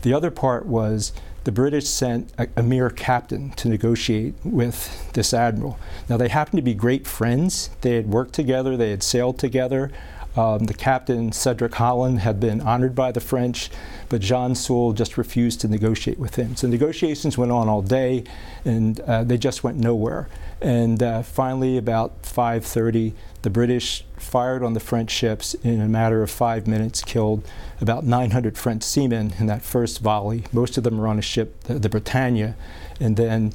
The 0.02 0.12
other 0.12 0.30
part 0.30 0.66
was 0.66 1.12
the 1.47 1.53
British 1.53 1.87
sent 1.87 2.33
a, 2.38 2.49
a, 2.57 2.62
mere 2.62 2.91
captain 2.91 3.50
to 3.53 3.69
negotiate 3.69 4.35
with 4.43 5.12
this 5.12 5.33
admiral. 5.33 5.79
Now, 6.09 6.17
they 6.17 6.26
happened 6.26 6.59
to 6.59 6.62
be 6.62 6.75
great 6.75 7.07
friends. 7.07 7.71
They 7.83 7.95
had 7.95 8.09
worked 8.09 8.33
together, 8.33 8.76
they 8.76 8.91
had 8.91 9.05
sailed 9.05 9.38
together. 9.38 9.93
Um, 10.35 10.65
the 10.65 10.75
captain, 10.75 11.31
Cedric 11.31 11.76
Holland, 11.76 12.19
had 12.19 12.41
been 12.41 12.61
honored 12.61 12.97
by 12.97 13.12
the 13.12 13.21
French, 13.21 13.71
but 14.09 14.21
Gensoul 14.21 14.93
just 14.93 15.17
refused 15.17 15.61
to 15.61 15.69
negotiate 15.69 16.19
with 16.19 16.35
him. 16.35 16.57
So 16.57 16.67
negotiations 16.67 17.38
went 17.38 17.53
on 17.53 17.69
all 17.69 17.81
day, 17.81 18.25
and 18.65 18.99
uh, 19.00 19.23
they 19.23 19.38
just 19.38 19.62
went 19.62 19.79
nowhere. 19.79 20.29
And 20.61 21.03
uh, 21.03 21.23
finally, 21.23 21.77
about 21.77 22.23
5:30, 22.23 23.13
the 23.43 23.51
British 23.51 24.05
fired 24.17 24.63
on 24.63 24.73
the 24.73 24.81
French 24.81 25.11
ships 25.11 25.55
in 25.55 25.81
a 25.81 25.89
matter 25.89 26.23
of 26.23 26.31
five 26.31 26.67
minutes, 26.67 27.03
killed 27.03 27.47
about 27.81 28.05
900 28.05 28.57
French 28.57 28.83
seamen 28.83 29.35
in 29.39 29.47
that 29.47 29.63
first 29.63 30.01
volley. 30.01 30.45
Most 30.53 30.79
of 30.79 30.85
them 30.85 30.99
were 30.99 31.09
on 31.09 31.19
a 31.19 31.23
ship, 31.23 31.61
the, 31.65 31.75
the 31.79 31.89
Bretagne, 31.89 32.55
and 32.99 33.17
then 33.17 33.53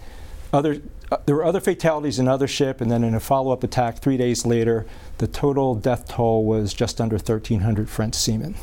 other 0.54 0.82
uh, 1.12 1.18
there 1.26 1.36
were 1.36 1.44
other 1.44 1.60
fatalities 1.60 2.20
in 2.20 2.28
other 2.28 2.48
ship, 2.48 2.80
and 2.80 2.90
then 2.90 3.04
in 3.04 3.14
a 3.14 3.20
follow-up 3.20 3.64
attack 3.64 3.98
three 3.98 4.18
days 4.18 4.46
later, 4.46 4.86
the 5.18 5.28
total 5.28 5.76
death 5.76 6.08
toll 6.08 6.46
was 6.46 6.74
just 6.74 7.02
under 7.02 7.16
1,300 7.16 7.90
French 7.90 8.16
seamen. 8.16 8.56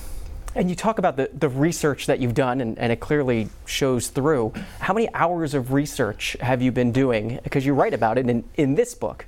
And 0.54 0.70
you 0.70 0.76
talk 0.76 0.98
about 0.98 1.16
the, 1.16 1.30
the 1.32 1.48
research 1.48 2.06
that 2.06 2.20
you've 2.20 2.34
done, 2.34 2.60
and, 2.60 2.78
and, 2.78 2.90
it 2.90 3.00
clearly 3.00 3.48
shows 3.66 4.08
through. 4.08 4.54
How 4.80 4.94
many 4.94 5.12
hours 5.14 5.54
of 5.54 5.72
research 5.72 6.36
have 6.40 6.62
you 6.62 6.72
been 6.72 6.90
doing? 6.90 7.38
Because 7.44 7.66
you 7.66 7.74
write 7.74 7.94
about 7.94 8.18
it 8.18 8.28
in, 8.28 8.44
in 8.56 8.74
this 8.74 8.94
book. 8.94 9.26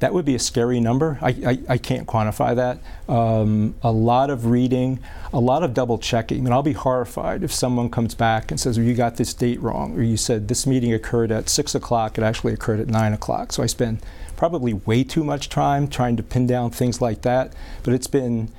That 0.00 0.14
would 0.14 0.24
be 0.24 0.36
a 0.36 0.38
scary 0.38 0.78
number. 0.78 1.18
I, 1.20 1.28
I, 1.28 1.58
I 1.70 1.78
can't 1.78 2.06
quantify 2.06 2.54
that. 2.54 2.78
Um, 3.12 3.74
a 3.82 3.90
lot 3.90 4.30
of 4.30 4.46
reading, 4.46 5.00
a 5.32 5.40
lot 5.40 5.64
of 5.64 5.74
double 5.74 5.98
checking. 5.98 6.44
And 6.44 6.54
I'll 6.54 6.62
be 6.62 6.72
horrified 6.72 7.42
if 7.42 7.52
someone 7.52 7.90
comes 7.90 8.14
back 8.14 8.50
and 8.50 8.60
says, 8.60 8.78
well, 8.78 8.86
You 8.86 8.94
got 8.94 9.16
this 9.16 9.34
date 9.34 9.60
wrong, 9.60 9.98
or 9.98 10.02
you 10.02 10.16
said 10.16 10.46
this 10.46 10.66
meeting 10.66 10.92
occurred 10.92 11.32
at 11.32 11.48
6 11.48 11.74
o'clock, 11.74 12.16
it 12.16 12.22
actually 12.22 12.52
occurred 12.52 12.78
at 12.78 12.86
9 12.86 13.12
o'clock. 13.12 13.52
So 13.52 13.62
I 13.62 13.66
spend 13.66 14.00
probably 14.36 14.72
way 14.72 15.02
too 15.02 15.24
much 15.24 15.48
time 15.48 15.88
trying 15.88 16.16
to 16.16 16.22
pin 16.22 16.46
down 16.46 16.70
things 16.70 17.00
like 17.00 17.22
that. 17.22 17.52
But 17.82 17.92
it's 17.92 18.06
been, 18.06 18.52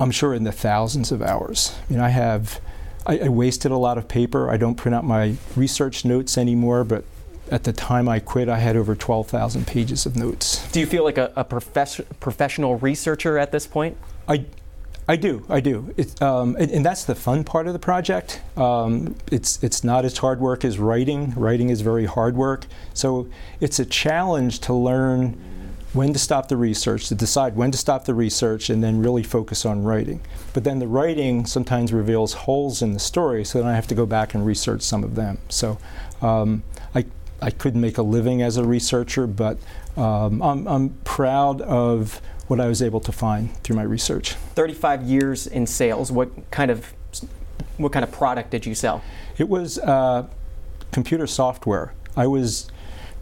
I'm 0.00 0.10
sure, 0.10 0.34
in 0.34 0.44
the 0.44 0.52
thousands 0.52 1.12
of 1.12 1.22
hours. 1.22 1.74
I 1.88 1.92
mean, 1.92 2.00
I 2.00 2.08
have. 2.08 2.60
I, 3.06 3.18
I 3.18 3.28
wasted 3.28 3.70
a 3.70 3.76
lot 3.76 3.98
of 3.98 4.08
paper. 4.08 4.50
I 4.50 4.56
don't 4.56 4.76
print 4.76 4.94
out 4.94 5.04
my 5.04 5.36
research 5.56 6.04
notes 6.04 6.38
anymore, 6.38 6.84
but 6.84 7.04
at 7.50 7.64
the 7.64 7.72
time 7.72 8.08
I 8.08 8.20
quit, 8.20 8.48
I 8.48 8.58
had 8.58 8.76
over 8.76 8.94
12,000 8.94 9.66
pages 9.66 10.06
of 10.06 10.16
notes. 10.16 10.66
Do 10.72 10.80
you 10.80 10.86
feel 10.86 11.04
like 11.04 11.18
a, 11.18 11.32
a 11.36 11.44
profess- 11.44 12.00
professional 12.20 12.78
researcher 12.78 13.38
at 13.38 13.52
this 13.52 13.66
point? 13.66 13.96
I, 14.26 14.46
I 15.06 15.16
do, 15.16 15.44
I 15.50 15.60
do. 15.60 15.92
It, 15.96 16.20
um, 16.22 16.56
and, 16.58 16.70
and, 16.70 16.84
that's 16.84 17.04
the 17.04 17.14
fun 17.14 17.44
part 17.44 17.66
of 17.66 17.74
the 17.74 17.78
project. 17.78 18.40
Um, 18.56 19.16
it's, 19.30 19.62
it's 19.62 19.84
not 19.84 20.06
as 20.06 20.16
hard 20.16 20.40
work 20.40 20.64
as 20.64 20.78
writing. 20.78 21.34
Writing 21.36 21.68
is 21.68 21.82
very 21.82 22.06
hard 22.06 22.36
work. 22.36 22.66
So 22.94 23.28
it's 23.60 23.78
a 23.78 23.84
challenge 23.84 24.60
to 24.60 24.72
learn 24.72 25.38
when 25.94 26.12
to 26.12 26.18
stop 26.18 26.48
the 26.48 26.56
research, 26.56 27.08
to 27.08 27.14
decide 27.14 27.56
when 27.56 27.70
to 27.70 27.78
stop 27.78 28.04
the 28.04 28.14
research, 28.14 28.68
and 28.68 28.82
then 28.82 29.00
really 29.00 29.22
focus 29.22 29.64
on 29.64 29.82
writing. 29.84 30.20
But 30.52 30.64
then 30.64 30.80
the 30.80 30.88
writing 30.88 31.46
sometimes 31.46 31.92
reveals 31.92 32.34
holes 32.34 32.82
in 32.82 32.92
the 32.92 32.98
story, 32.98 33.44
so 33.44 33.60
then 33.60 33.68
I 33.68 33.74
have 33.74 33.86
to 33.86 33.94
go 33.94 34.04
back 34.04 34.34
and 34.34 34.44
research 34.44 34.82
some 34.82 35.04
of 35.04 35.14
them. 35.14 35.38
So 35.48 35.78
um, 36.20 36.62
I 36.94 37.06
I 37.40 37.50
couldn't 37.50 37.80
make 37.80 37.98
a 37.98 38.02
living 38.02 38.42
as 38.42 38.56
a 38.56 38.64
researcher, 38.64 39.26
but 39.26 39.58
um, 39.96 40.42
I'm, 40.42 40.66
I'm 40.66 40.90
proud 41.04 41.60
of 41.60 42.20
what 42.46 42.60
I 42.60 42.68
was 42.68 42.82
able 42.82 43.00
to 43.00 43.12
find 43.12 43.54
through 43.62 43.76
my 43.76 43.82
research. 43.82 44.34
35 44.54 45.02
years 45.02 45.46
in 45.46 45.66
sales. 45.66 46.10
What 46.10 46.50
kind 46.50 46.70
of 46.70 46.92
what 47.76 47.92
kind 47.92 48.04
of 48.04 48.12
product 48.12 48.50
did 48.50 48.66
you 48.66 48.74
sell? 48.74 49.02
It 49.36 49.48
was 49.48 49.78
uh, 49.78 50.26
computer 50.92 51.26
software. 51.26 51.92
I 52.16 52.26
was 52.26 52.70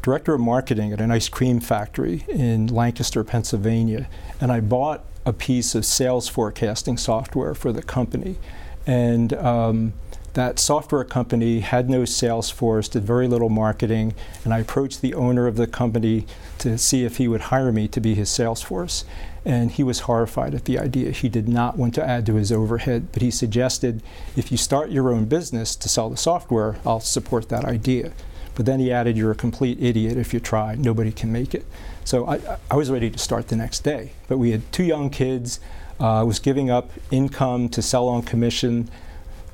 director 0.02 0.34
of 0.34 0.40
marketing 0.40 0.92
at 0.92 1.00
an 1.00 1.10
ice 1.10 1.28
cream 1.28 1.60
factory 1.60 2.24
in 2.28 2.66
Lancaster, 2.66 3.24
Pennsylvania, 3.24 4.08
and 4.40 4.52
I 4.52 4.60
bought 4.60 5.04
a 5.24 5.32
piece 5.32 5.74
of 5.74 5.86
sales 5.86 6.28
forecasting 6.28 6.96
software 6.96 7.54
for 7.54 7.72
the 7.72 7.82
company. 7.82 8.36
And 8.84 9.32
um, 9.34 9.92
that 10.34 10.58
software 10.58 11.04
company 11.04 11.60
had 11.60 11.88
no 11.90 12.04
sales 12.04 12.50
force, 12.50 12.88
did 12.88 13.04
very 13.04 13.28
little 13.28 13.48
marketing, 13.48 14.14
and 14.44 14.52
I 14.52 14.58
approached 14.58 15.00
the 15.00 15.14
owner 15.14 15.46
of 15.46 15.56
the 15.56 15.66
company 15.66 16.26
to 16.58 16.78
see 16.78 17.04
if 17.04 17.18
he 17.18 17.28
would 17.28 17.42
hire 17.42 17.70
me 17.70 17.86
to 17.88 18.00
be 18.00 18.14
his 18.14 18.30
sales 18.30 18.62
force. 18.62 19.04
And 19.44 19.72
he 19.72 19.82
was 19.82 20.00
horrified 20.00 20.54
at 20.54 20.64
the 20.64 20.78
idea. 20.78 21.10
He 21.10 21.28
did 21.28 21.48
not 21.48 21.76
want 21.76 21.94
to 21.94 22.04
add 22.04 22.26
to 22.26 22.36
his 22.36 22.50
overhead, 22.50 23.08
but 23.12 23.22
he 23.22 23.30
suggested 23.30 24.02
if 24.36 24.50
you 24.50 24.56
start 24.56 24.90
your 24.90 25.10
own 25.10 25.26
business 25.26 25.76
to 25.76 25.88
sell 25.88 26.08
the 26.08 26.16
software, 26.16 26.76
I'll 26.86 27.00
support 27.00 27.48
that 27.48 27.64
idea. 27.64 28.12
But 28.54 28.66
then 28.66 28.80
he 28.80 28.92
added, 28.92 29.16
You're 29.16 29.30
a 29.30 29.36
complete 29.36 29.82
idiot 29.82 30.16
if 30.16 30.34
you 30.34 30.40
try, 30.40 30.74
nobody 30.74 31.12
can 31.12 31.32
make 31.32 31.54
it. 31.54 31.64
So 32.04 32.26
I, 32.26 32.58
I 32.70 32.76
was 32.76 32.90
ready 32.90 33.10
to 33.10 33.18
start 33.18 33.48
the 33.48 33.56
next 33.56 33.80
day. 33.80 34.12
But 34.28 34.38
we 34.38 34.50
had 34.50 34.70
two 34.72 34.84
young 34.84 35.10
kids. 35.10 35.60
I 36.00 36.20
uh, 36.20 36.24
was 36.24 36.38
giving 36.38 36.70
up 36.70 36.90
income 37.10 37.68
to 37.70 37.82
sell 37.82 38.08
on 38.08 38.22
commission 38.22 38.90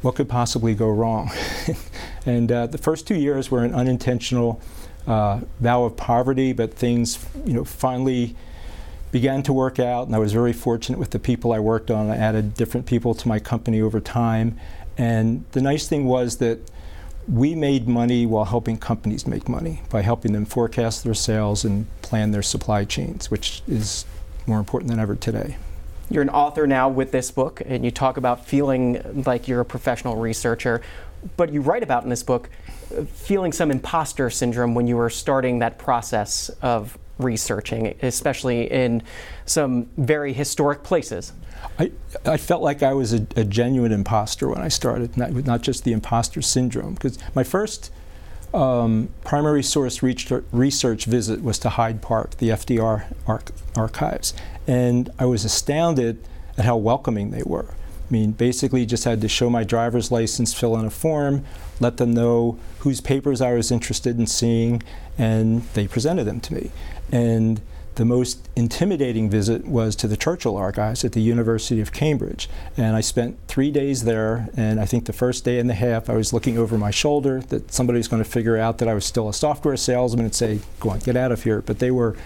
what 0.02 0.14
could 0.14 0.28
possibly 0.28 0.74
go 0.74 0.88
wrong? 0.88 1.30
and 2.26 2.50
uh, 2.52 2.66
the 2.66 2.78
first 2.78 3.06
two 3.06 3.16
years 3.16 3.50
were 3.50 3.64
an 3.64 3.74
unintentional 3.74 4.60
uh, 5.06 5.40
vow 5.60 5.84
of 5.84 5.96
poverty, 5.96 6.52
but 6.52 6.72
things, 6.74 7.24
you 7.44 7.52
know, 7.52 7.64
finally 7.64 8.36
began 9.10 9.42
to 9.42 9.52
work 9.52 9.80
out, 9.80 10.06
and 10.06 10.14
I 10.14 10.18
was 10.18 10.32
very 10.32 10.52
fortunate 10.52 10.98
with 10.98 11.10
the 11.10 11.18
people 11.18 11.52
I 11.52 11.58
worked 11.58 11.90
on. 11.90 12.10
I 12.10 12.16
added 12.16 12.54
different 12.54 12.86
people 12.86 13.14
to 13.14 13.26
my 13.26 13.38
company 13.38 13.80
over 13.80 14.00
time, 14.00 14.58
and 14.96 15.44
the 15.52 15.60
nice 15.60 15.88
thing 15.88 16.04
was 16.04 16.36
that 16.36 16.58
we 17.28 17.54
made 17.54 17.86
money 17.86 18.24
while 18.24 18.46
helping 18.46 18.78
companies 18.78 19.26
make 19.26 19.48
money 19.48 19.82
by 19.90 20.00
helping 20.00 20.32
them 20.32 20.46
forecast 20.46 21.04
their 21.04 21.14
sales 21.14 21.64
and 21.64 21.86
plan 22.00 22.30
their 22.30 22.42
supply 22.42 22.84
chains, 22.84 23.30
which 23.30 23.62
is 23.68 24.06
more 24.46 24.58
important 24.58 24.90
than 24.90 24.98
ever 24.98 25.14
today. 25.14 25.56
You're 26.10 26.22
an 26.22 26.30
author 26.30 26.66
now 26.66 26.88
with 26.88 27.12
this 27.12 27.30
book, 27.30 27.60
and 27.66 27.84
you 27.84 27.90
talk 27.90 28.16
about 28.16 28.46
feeling 28.46 29.24
like 29.26 29.46
you're 29.46 29.60
a 29.60 29.64
professional 29.64 30.16
researcher. 30.16 30.80
But 31.36 31.52
you 31.52 31.60
write 31.60 31.82
about 31.82 32.04
in 32.04 32.08
this 32.08 32.22
book 32.22 32.48
feeling 33.12 33.52
some 33.52 33.70
imposter 33.70 34.30
syndrome 34.30 34.74
when 34.74 34.86
you 34.86 34.96
were 34.96 35.10
starting 35.10 35.58
that 35.58 35.78
process 35.78 36.48
of 36.62 36.96
researching, 37.18 37.94
especially 38.00 38.70
in 38.70 39.02
some 39.44 39.88
very 39.98 40.32
historic 40.32 40.82
places. 40.82 41.32
I, 41.78 41.92
I 42.24 42.36
felt 42.36 42.62
like 42.62 42.82
I 42.82 42.92
was 42.92 43.12
a, 43.12 43.26
a 43.36 43.44
genuine 43.44 43.92
imposter 43.92 44.48
when 44.48 44.58
I 44.58 44.68
started, 44.68 45.16
not, 45.16 45.32
not 45.32 45.62
just 45.62 45.84
the 45.84 45.92
imposter 45.92 46.42
syndrome. 46.42 46.94
Because 46.94 47.18
my 47.34 47.44
first 47.44 47.92
um, 48.52 49.10
primary 49.24 49.62
source 49.62 50.02
research 50.02 51.04
visit 51.04 51.42
was 51.42 51.58
to 51.60 51.68
Hyde 51.70 52.02
Park, 52.02 52.36
the 52.38 52.48
FDR 52.48 53.04
archives. 53.76 54.34
And 54.66 55.10
I 55.18 55.26
was 55.26 55.44
astounded 55.44 56.18
at 56.56 56.64
how 56.64 56.76
welcoming 56.76 57.30
they 57.30 57.42
were. 57.44 57.74
I 58.08 58.12
mean, 58.12 58.32
basically, 58.32 58.86
just 58.86 59.04
had 59.04 59.20
to 59.20 59.28
show 59.28 59.50
my 59.50 59.64
driver's 59.64 60.10
license, 60.10 60.54
fill 60.54 60.78
in 60.78 60.86
a 60.86 60.90
form, 60.90 61.44
let 61.78 61.98
them 61.98 62.14
know 62.14 62.58
whose 62.78 63.02
papers 63.02 63.42
I 63.42 63.52
was 63.52 63.70
interested 63.70 64.18
in 64.18 64.26
seeing, 64.26 64.82
and 65.18 65.62
they 65.74 65.86
presented 65.86 66.24
them 66.24 66.40
to 66.40 66.54
me. 66.54 66.70
And 67.12 67.60
the 67.98 68.04
most 68.04 68.48
intimidating 68.54 69.28
visit 69.28 69.66
was 69.66 69.96
to 69.96 70.06
the 70.06 70.16
Churchill 70.16 70.56
Archives 70.56 71.04
at 71.04 71.12
the 71.12 71.20
University 71.20 71.80
of 71.80 71.92
Cambridge. 71.92 72.48
And 72.76 72.94
I 72.94 73.00
spent 73.00 73.36
three 73.48 73.72
days 73.72 74.04
there, 74.04 74.48
and 74.56 74.78
I 74.78 74.86
think 74.86 75.06
the 75.06 75.12
first 75.12 75.44
day 75.44 75.58
and 75.58 75.68
a 75.68 75.74
half 75.74 76.08
I 76.08 76.14
was 76.14 76.32
looking 76.32 76.56
over 76.56 76.78
my 76.78 76.92
shoulder 76.92 77.40
that 77.48 77.72
somebody 77.72 77.96
was 77.96 78.06
going 78.06 78.22
to 78.22 78.28
figure 78.28 78.56
out 78.56 78.78
that 78.78 78.86
I 78.86 78.94
was 78.94 79.04
still 79.04 79.28
a 79.28 79.34
software 79.34 79.76
salesman 79.76 80.26
and 80.26 80.34
say, 80.34 80.60
go 80.78 80.90
on, 80.90 81.00
get 81.00 81.16
out 81.16 81.32
of 81.32 81.42
here. 81.42 81.60
But 81.60 81.80
they 81.80 81.90
were 81.90 82.16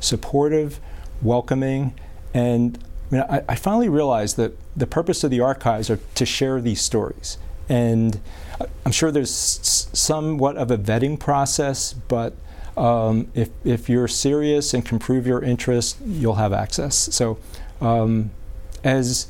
supportive, 0.00 0.80
welcoming, 1.22 1.94
and 2.34 2.76
I, 3.10 3.14
mean, 3.14 3.24
I, 3.30 3.42
I 3.50 3.54
finally 3.54 3.88
realized 3.88 4.36
that 4.38 4.58
the 4.76 4.88
purpose 4.88 5.22
of 5.22 5.30
the 5.30 5.38
archives 5.38 5.88
are 5.88 6.00
to 6.16 6.26
share 6.26 6.60
these 6.60 6.80
stories. 6.80 7.38
And 7.68 8.20
uh, 8.60 8.66
I'm 8.84 8.90
sure 8.90 9.12
there's 9.12 9.30
somewhat 9.30 10.56
of 10.56 10.72
a 10.72 10.78
vetting 10.78 11.20
process, 11.20 11.92
but 11.92 12.34
um, 12.76 13.30
if, 13.34 13.50
if 13.64 13.88
you're 13.88 14.08
serious 14.08 14.74
and 14.74 14.84
can 14.84 14.98
prove 14.98 15.26
your 15.26 15.42
interest, 15.42 15.98
you'll 16.04 16.36
have 16.36 16.52
access. 16.52 16.96
So 16.96 17.38
um, 17.80 18.30
as 18.82 19.28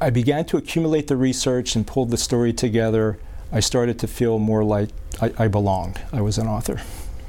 I 0.00 0.10
began 0.10 0.44
to 0.46 0.56
accumulate 0.56 1.08
the 1.08 1.16
research 1.16 1.76
and 1.76 1.86
pull 1.86 2.06
the 2.06 2.16
story 2.16 2.52
together, 2.52 3.18
I 3.52 3.60
started 3.60 3.98
to 4.00 4.08
feel 4.08 4.38
more 4.38 4.64
like 4.64 4.90
I, 5.22 5.32
I 5.38 5.48
belonged. 5.48 6.00
I 6.12 6.20
was 6.20 6.38
an 6.38 6.46
author. 6.46 6.80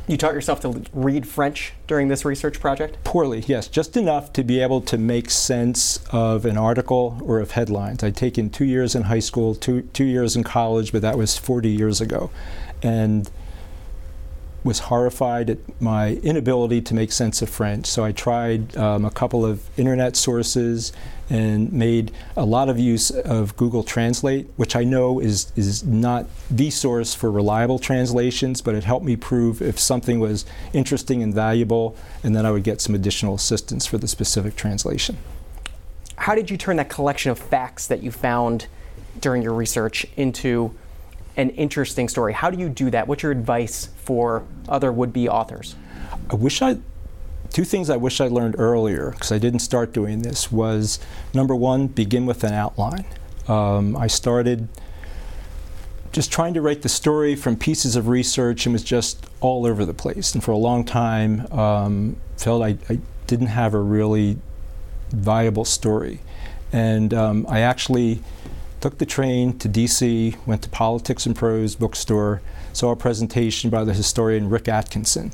You 0.07 0.17
taught 0.17 0.35
yourself 0.35 0.59
to 0.61 0.83
read 0.93 1.27
French 1.27 1.73
during 1.87 2.09
this 2.09 2.25
research 2.25 2.59
project? 2.59 3.03
Poorly, 3.03 3.43
yes. 3.47 3.67
Just 3.67 3.97
enough 3.97 4.31
to 4.33 4.43
be 4.43 4.59
able 4.59 4.81
to 4.81 4.99
make 4.99 5.31
sense 5.31 5.99
of 6.11 6.45
an 6.45 6.57
article 6.57 7.19
or 7.23 7.39
of 7.39 7.51
headlines. 7.51 8.03
I'd 8.03 8.15
taken 8.15 8.51
two 8.51 8.65
years 8.65 8.93
in 8.93 9.03
high 9.03 9.19
school, 9.19 9.55
two, 9.55 9.81
two 9.93 10.03
years 10.03 10.35
in 10.35 10.43
college, 10.43 10.91
but 10.91 11.01
that 11.01 11.17
was 11.17 11.39
40 11.39 11.69
years 11.69 12.01
ago. 12.01 12.29
And 12.83 13.29
was 14.65 14.79
horrified 14.79 15.51
at 15.51 15.59
my 15.79 16.15
inability 16.15 16.81
to 16.81 16.95
make 16.95 17.11
sense 17.11 17.43
of 17.43 17.49
French. 17.49 17.85
So 17.85 18.03
I 18.03 18.11
tried 18.11 18.75
um, 18.75 19.05
a 19.05 19.11
couple 19.11 19.45
of 19.45 19.61
internet 19.77 20.15
sources 20.15 20.91
and 21.29 21.71
made 21.71 22.11
a 22.35 22.45
lot 22.45 22.67
of 22.67 22.79
use 22.79 23.11
of 23.11 23.55
Google 23.57 23.83
Translate, 23.83 24.47
which 24.57 24.75
I 24.75 24.83
know 24.83 25.19
is, 25.19 25.51
is 25.55 25.83
not 25.83 26.25
the 26.49 26.71
source 26.71 27.13
for 27.13 27.31
reliable 27.31 27.77
translations, 27.77 28.61
but 28.61 28.73
it 28.73 28.83
helped 28.83 29.05
me 29.05 29.15
prove 29.15 29.61
if 29.61 29.79
something 29.79 30.19
was 30.19 30.45
interesting 30.73 31.21
and 31.21 31.31
valuable, 31.31 31.95
and 32.23 32.35
then 32.35 32.43
I 32.43 32.49
would 32.49 32.63
get 32.63 32.81
some 32.81 32.95
additional 32.95 33.35
assistance 33.35 33.85
for 33.85 33.99
the 33.99 34.07
specific 34.07 34.55
translation. 34.55 35.17
How 36.17 36.33
did 36.33 36.49
you 36.49 36.57
turn 36.57 36.77
that 36.77 36.89
collection 36.89 37.29
of 37.31 37.37
facts 37.37 37.85
that 37.85 38.01
you 38.01 38.09
found 38.09 38.65
during 39.21 39.43
your 39.43 39.53
research 39.53 40.07
into 40.17 40.73
an 41.37 41.49
interesting 41.51 42.07
story. 42.07 42.33
How 42.33 42.49
do 42.49 42.59
you 42.59 42.69
do 42.69 42.89
that? 42.91 43.07
What's 43.07 43.23
your 43.23 43.31
advice 43.31 43.89
for 43.97 44.45
other 44.69 44.91
would 44.91 45.13
be 45.13 45.27
authors? 45.27 45.75
I 46.29 46.35
wish 46.35 46.61
I, 46.61 46.77
two 47.51 47.65
things 47.65 47.89
I 47.89 47.97
wish 47.97 48.21
I 48.21 48.27
learned 48.27 48.55
earlier, 48.57 49.11
because 49.11 49.31
I 49.31 49.37
didn't 49.37 49.59
start 49.59 49.93
doing 49.93 50.21
this, 50.21 50.51
was 50.51 50.99
number 51.33 51.55
one, 51.55 51.87
begin 51.87 52.25
with 52.25 52.43
an 52.43 52.53
outline. 52.53 53.05
Um, 53.47 53.95
I 53.95 54.07
started 54.07 54.67
just 56.11 56.31
trying 56.31 56.53
to 56.53 56.61
write 56.61 56.81
the 56.81 56.89
story 56.89 57.35
from 57.35 57.57
pieces 57.57 57.97
of 57.97 58.07
research 58.07 58.65
and 58.65 58.71
was 58.71 58.83
just 58.83 59.27
all 59.41 59.65
over 59.65 59.83
the 59.83 59.93
place. 59.93 60.33
And 60.33 60.41
for 60.41 60.51
a 60.51 60.57
long 60.57 60.85
time, 60.85 61.51
um, 61.51 62.15
felt 62.37 62.63
I, 62.63 62.77
I, 62.89 62.99
didn't 63.27 63.47
have 63.47 63.73
a 63.73 63.79
really 63.79 64.37
viable 65.09 65.65
story. 65.65 66.19
And 66.71 67.11
um, 67.11 67.45
I 67.49 67.61
actually 67.61 68.21
took 68.81 68.97
the 68.97 69.05
train 69.05 69.57
to 69.59 69.69
DC, 69.69 70.35
went 70.45 70.61
to 70.63 70.69
Politics 70.69 71.25
and 71.25 71.35
Prose 71.35 71.75
bookstore, 71.75 72.41
saw 72.73 72.91
a 72.91 72.95
presentation 72.95 73.69
by 73.69 73.83
the 73.83 73.93
historian 73.93 74.49
Rick 74.49 74.67
Atkinson. 74.67 75.31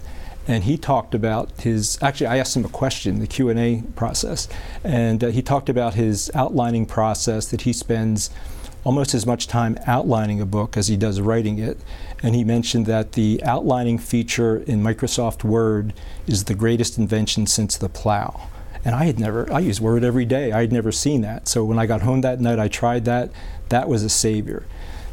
And 0.47 0.63
he 0.63 0.77
talked 0.77 1.13
about 1.13 1.51
his, 1.61 1.97
actually 2.01 2.27
I 2.27 2.37
asked 2.37 2.55
him 2.55 2.65
a 2.65 2.69
question, 2.69 3.19
the 3.19 3.27
Q&A 3.27 3.83
process, 3.95 4.47
and 4.83 5.23
uh, 5.23 5.27
he 5.27 5.41
talked 5.41 5.69
about 5.69 5.93
his 5.93 6.31
outlining 6.33 6.85
process 6.85 7.47
that 7.51 7.61
he 7.61 7.73
spends 7.73 8.31
almost 8.83 9.13
as 9.13 9.25
much 9.25 9.47
time 9.47 9.77
outlining 9.85 10.41
a 10.41 10.45
book 10.45 10.75
as 10.75 10.87
he 10.87 10.97
does 10.97 11.21
writing 11.21 11.59
it. 11.59 11.77
And 12.23 12.35
he 12.35 12.43
mentioned 12.43 12.85
that 12.87 13.13
the 13.13 13.41
outlining 13.43 13.97
feature 13.97 14.57
in 14.57 14.81
Microsoft 14.81 15.43
Word 15.43 15.93
is 16.27 16.45
the 16.45 16.55
greatest 16.55 16.97
invention 16.97 17.45
since 17.45 17.77
the 17.77 17.89
plow. 17.89 18.49
And 18.83 18.95
I 18.95 19.05
had 19.05 19.19
never, 19.19 19.51
I 19.51 19.59
use 19.59 19.79
Word 19.79 20.03
every 20.03 20.25
day. 20.25 20.51
I 20.51 20.61
had 20.61 20.71
never 20.71 20.91
seen 20.91 21.21
that. 21.21 21.47
So 21.47 21.63
when 21.63 21.77
I 21.77 21.85
got 21.85 22.01
home 22.01 22.21
that 22.21 22.39
night, 22.39 22.59
I 22.59 22.67
tried 22.67 23.05
that. 23.05 23.31
That 23.69 23.87
was 23.87 24.03
a 24.03 24.09
savior. 24.09 24.65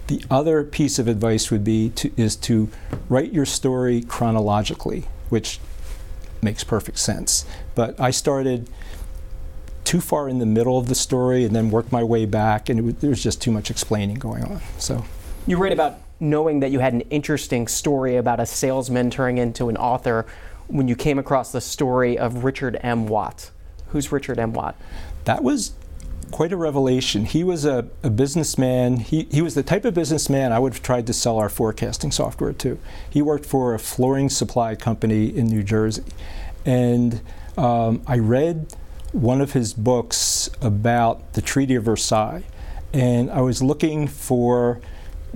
The 0.06 0.24
other 0.30 0.64
piece 0.64 0.98
of 0.98 1.06
advice 1.06 1.50
would 1.50 1.64
be 1.64 1.90
to, 1.90 2.10
is 2.16 2.34
to 2.36 2.70
write 3.10 3.32
your 3.32 3.44
story 3.44 4.00
chronologically, 4.00 5.04
which 5.28 5.60
makes 6.40 6.64
perfect 6.64 6.98
sense. 6.98 7.44
But 7.74 8.00
I 8.00 8.10
started 8.10 8.70
too 9.84 10.00
far 10.00 10.28
in 10.28 10.38
the 10.38 10.46
middle 10.46 10.78
of 10.78 10.88
the 10.88 10.94
story 10.94 11.44
and 11.44 11.54
then 11.54 11.70
worked 11.70 11.92
my 11.92 12.02
way 12.02 12.26
back, 12.26 12.68
and 12.68 12.84
was, 12.84 12.94
there 12.96 13.10
was 13.10 13.22
just 13.22 13.42
too 13.42 13.50
much 13.50 13.70
explaining 13.70 14.16
going 14.16 14.44
on. 14.44 14.60
So, 14.78 15.04
you 15.46 15.56
write 15.56 15.72
about 15.72 15.98
knowing 16.20 16.60
that 16.60 16.70
you 16.70 16.78
had 16.78 16.92
an 16.92 17.02
interesting 17.02 17.66
story 17.68 18.16
about 18.16 18.40
a 18.40 18.46
salesman 18.46 19.10
turning 19.10 19.38
into 19.38 19.68
an 19.68 19.76
author 19.76 20.26
when 20.66 20.88
you 20.88 20.96
came 20.96 21.18
across 21.18 21.52
the 21.52 21.60
story 21.60 22.18
of 22.18 22.44
Richard 22.44 22.78
M. 22.82 23.06
Watt. 23.06 23.50
Who's 23.90 24.12
Richard 24.12 24.38
M. 24.38 24.52
Watt? 24.52 24.76
That 25.24 25.42
was 25.42 25.72
quite 26.30 26.52
a 26.52 26.56
revelation. 26.56 27.24
He 27.24 27.42
was 27.42 27.64
a, 27.64 27.88
a, 28.02 28.10
businessman. 28.10 28.98
He, 28.98 29.24
he 29.30 29.42
was 29.42 29.54
the 29.54 29.62
type 29.62 29.84
of 29.84 29.94
businessman 29.94 30.52
I 30.52 30.58
would 30.58 30.74
have 30.74 30.82
tried 30.82 31.06
to 31.06 31.12
sell 31.12 31.38
our 31.38 31.48
forecasting 31.48 32.10
software 32.10 32.52
to. 32.54 32.78
He 33.08 33.22
worked 33.22 33.46
for 33.46 33.74
a 33.74 33.78
flooring 33.78 34.28
supply 34.28 34.74
company 34.74 35.26
in 35.26 35.46
New 35.46 35.62
Jersey. 35.62 36.04
And 36.66 37.20
um, 37.56 38.02
I 38.06 38.18
read 38.18 38.74
one 39.12 39.40
of 39.40 39.52
his 39.52 39.72
books 39.72 40.50
about 40.60 41.32
the 41.32 41.42
Treaty 41.42 41.74
of 41.74 41.84
Versailles. 41.84 42.44
And 42.92 43.30
I 43.30 43.40
was 43.40 43.62
looking 43.62 44.06
for 44.06 44.80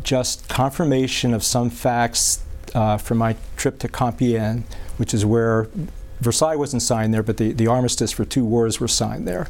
just 0.02 0.48
confirmation 0.48 1.34
of 1.34 1.42
some 1.42 1.70
facts 1.70 2.42
uh, 2.74 2.96
from 2.96 3.18
my 3.18 3.36
trip 3.56 3.78
to 3.80 3.88
Compiègne, 3.88 4.64
which 4.96 5.12
is 5.12 5.24
where 5.24 5.68
Versailles 6.22 6.56
wasn't 6.56 6.82
signed 6.82 7.12
there, 7.12 7.22
but 7.22 7.36
the, 7.36 7.52
the 7.52 7.66
armistice 7.66 8.12
for 8.12 8.24
two 8.24 8.44
wars 8.44 8.78
were 8.78 8.88
signed 8.88 9.26
there. 9.26 9.48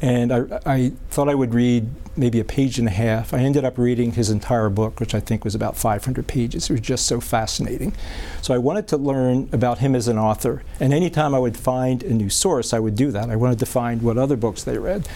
And 0.00 0.32
I, 0.32 0.60
I 0.64 0.92
thought 1.10 1.28
I 1.28 1.34
would 1.34 1.52
read 1.52 1.88
maybe 2.16 2.38
a 2.38 2.44
page 2.44 2.78
and 2.78 2.86
a 2.86 2.92
half. 2.92 3.32
I 3.34 3.38
ended 3.38 3.64
up 3.64 3.78
reading 3.78 4.12
his 4.12 4.30
entire 4.30 4.68
book, 4.68 5.00
which 5.00 5.14
I 5.14 5.20
think 5.20 5.44
was 5.44 5.54
about 5.54 5.76
500 5.76 6.26
pages. 6.26 6.68
It 6.68 6.72
was 6.72 6.80
just 6.80 7.06
so 7.06 7.20
fascinating. 7.20 7.94
So 8.40 8.54
I 8.54 8.58
wanted 8.58 8.86
to 8.88 8.96
learn 8.96 9.48
about 9.52 9.78
him 9.78 9.94
as 9.94 10.08
an 10.08 10.18
author. 10.18 10.62
And 10.78 10.92
anytime 10.92 11.34
I 11.34 11.38
would 11.38 11.56
find 11.56 12.02
a 12.02 12.12
new 12.12 12.30
source, 12.30 12.72
I 12.72 12.78
would 12.78 12.94
do 12.94 13.10
that. 13.12 13.30
I 13.30 13.36
wanted 13.36 13.58
to 13.60 13.66
find 13.66 14.02
what 14.02 14.18
other 14.18 14.36
books 14.36 14.62
they 14.62 14.78
read. 14.78 15.08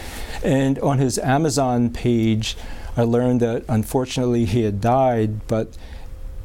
And 0.43 0.79
on 0.81 0.99
his 0.99 1.19
Amazon 1.19 1.91
page, 1.91 2.57
I 2.97 3.03
learned 3.03 3.41
that 3.41 3.65
unfortunately 3.69 4.45
he 4.45 4.63
had 4.63 4.81
died, 4.81 5.47
but 5.47 5.77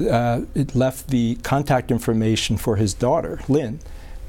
uh, 0.02 0.42
it 0.54 0.76
left 0.76 1.10
the 1.10 1.36
contact 1.44 1.92
information 1.92 2.58
for 2.58 2.76
his 2.76 2.94
daughter, 2.94 3.40
Lynn 3.48 3.80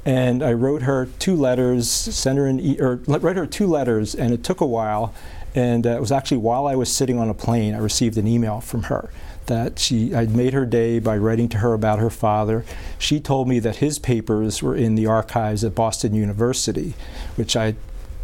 and 0.04 0.42
I 0.42 0.52
wrote 0.52 0.82
her 0.82 1.06
two 1.18 1.37
letters, 1.37 1.88
sent 1.88 2.38
her 2.38 2.47
an 2.47 2.61
e- 2.61 2.80
or 2.80 2.97
wrote 3.06 3.37
her 3.37 3.47
two 3.47 3.66
letters, 3.66 4.14
and 4.14 4.32
it 4.32 4.42
took 4.42 4.61
a 4.61 4.66
while. 4.66 5.14
And 5.54 5.86
uh, 5.86 5.91
it 5.91 6.00
was 6.00 6.10
actually 6.12 6.38
while 6.38 6.67
I 6.67 6.75
was 6.76 6.93
sitting 6.93 7.19
on 7.19 7.28
a 7.28 7.34
plane, 7.34 7.75
I 7.75 7.78
received 7.78 8.17
an 8.17 8.26
email 8.26 8.60
from 8.60 8.84
her 8.84 9.10
that 9.47 9.78
she 9.78 10.15
I'd 10.15 10.34
made 10.34 10.52
her 10.52 10.65
day 10.65 10.99
by 10.99 11.17
writing 11.17 11.49
to 11.50 11.58
her 11.58 11.75
about 11.75 11.99
her 11.99 12.10
father. 12.10 12.65
She 12.99 13.21
told 13.21 13.49
me 13.49 13.58
that 13.58 13.76
his 13.76 13.99
papers 13.99 14.62
were 14.62 14.75
in 14.75 14.95
the 14.95 15.06
archives 15.06 15.65
at 15.65 15.75
Boston 15.75 16.15
University, 16.15 16.95
which 17.36 17.56
I 17.56 17.75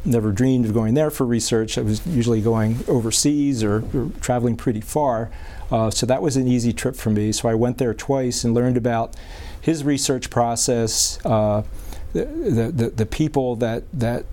never 0.04 0.32
dreamed 0.32 0.66
of 0.66 0.74
going 0.74 0.94
there 0.94 1.11
for 1.11 1.26
research. 1.26 1.78
I 1.78 1.82
was 1.82 2.06
usually 2.06 2.40
going 2.40 2.78
overseas 2.88 3.62
or, 3.62 3.84
or 3.94 4.11
traveling 4.20 4.56
pretty 4.56 4.80
far. 4.80 5.30
Uh, 5.70 5.90
so 5.90 6.06
that 6.06 6.22
was 6.22 6.37
an 6.37 6.48
easy 6.48 6.72
trip 6.72 6.96
for 6.96 7.11
me. 7.11 7.32
So 7.32 7.48
I 7.48 7.54
went 7.54 7.78
there 7.78 7.94
twice 7.94 8.44
and 8.44 8.54
learned 8.54 8.76
about 8.76 9.14
his 9.61 9.84
research 9.84 10.30
process, 10.30 11.18
uh, 11.24 11.62
the, 12.12 12.24
the, 12.74 12.90
the, 12.90 13.06
people 13.06 13.54
that, 13.56 13.84
that 13.92 14.24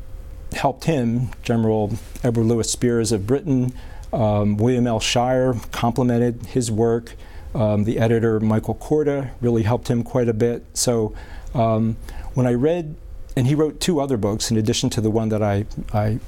helped 0.54 0.86
him, 0.86 1.30
General 1.44 1.94
Edward 2.24 2.44
Louis 2.44 2.72
Spears 2.72 3.12
of 3.12 3.28
Britain, 3.28 3.74
um, 4.14 4.56
William 4.56 4.88
L. 4.88 5.00
Shirer 5.00 5.56
complimented 5.72 6.46
his 6.48 6.72
work. 6.72 7.16
Um, 7.54 7.84
the 7.84 8.00
editor, 8.00 8.40
Michael 8.40 8.76
Korda, 8.76 9.32
really 9.42 9.64
helped 9.64 9.90
him 9.90 10.04
quite 10.04 10.30
a 10.30 10.34
bit. 10.34 10.66
So 10.74 11.14
um, 11.54 11.98
when 12.34 12.48
I 12.48 12.54
read, 12.54 12.96
and 13.36 13.48
he 13.48 13.56
wrote 13.56 13.80
two 13.80 14.00
other 14.00 14.18
books 14.18 14.52
in 14.52 14.58
addition 14.58 14.90
to 14.92 15.02
the 15.02 15.10
one 15.10 15.30
that 15.30 15.44
I, 15.44 15.66
I 15.94 16.20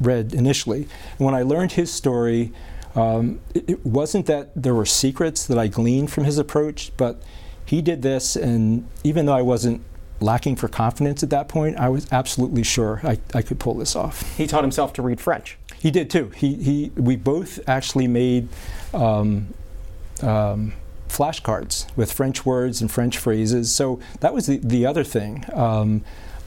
read 0.00 0.34
initially. 0.34 0.88
And 1.18 1.26
when 1.26 1.34
I 1.34 1.42
learned 1.42 1.72
his 1.72 1.92
story, 1.92 2.52
um, 2.94 3.40
it, 3.54 3.70
it, 3.70 3.86
wasn't 3.86 4.26
that 4.26 4.50
there 4.54 4.74
were 4.74 4.86
secrets 4.86 5.46
that 5.46 5.58
I 5.58 5.66
gleaned 5.66 6.12
from 6.12 6.24
his 6.24 6.38
approach, 6.38 6.92
but 6.96 7.22
he 7.64 7.82
did 7.82 8.02
this, 8.02 8.36
and 8.36 8.86
even 9.02 9.26
though 9.26 9.34
I 9.34 9.42
wasn't 9.42 9.82
lacking 10.20 10.56
for 10.56 10.68
confidence 10.68 11.22
at 11.22 11.30
that 11.30 11.48
point, 11.48 11.76
I 11.76 11.88
was 11.88 12.06
absolutely 12.12 12.62
sure 12.62 13.00
I, 13.02 13.18
I 13.34 13.42
could 13.42 13.58
pull 13.58 13.74
this 13.74 13.96
off. 13.96 14.36
He 14.36 14.46
taught 14.46 14.62
himself 14.62 14.92
to 14.94 15.02
read 15.02 15.20
French. 15.20 15.58
He 15.78 15.90
did 15.90 16.08
too. 16.08 16.30
He, 16.36 16.54
he, 16.54 16.92
we 16.96 17.16
both 17.16 17.58
actually 17.68 18.06
made 18.06 18.48
um, 18.92 19.48
um, 20.22 20.72
flashcards 21.08 21.94
with 21.96 22.12
French 22.12 22.46
words 22.46 22.80
and 22.80 22.90
French 22.90 23.18
phrases. 23.18 23.74
So 23.74 24.00
that 24.20 24.32
was 24.32 24.46
the, 24.46 24.58
the 24.58 24.86
other 24.86 25.04
thing. 25.04 25.44
Um, 25.52 26.04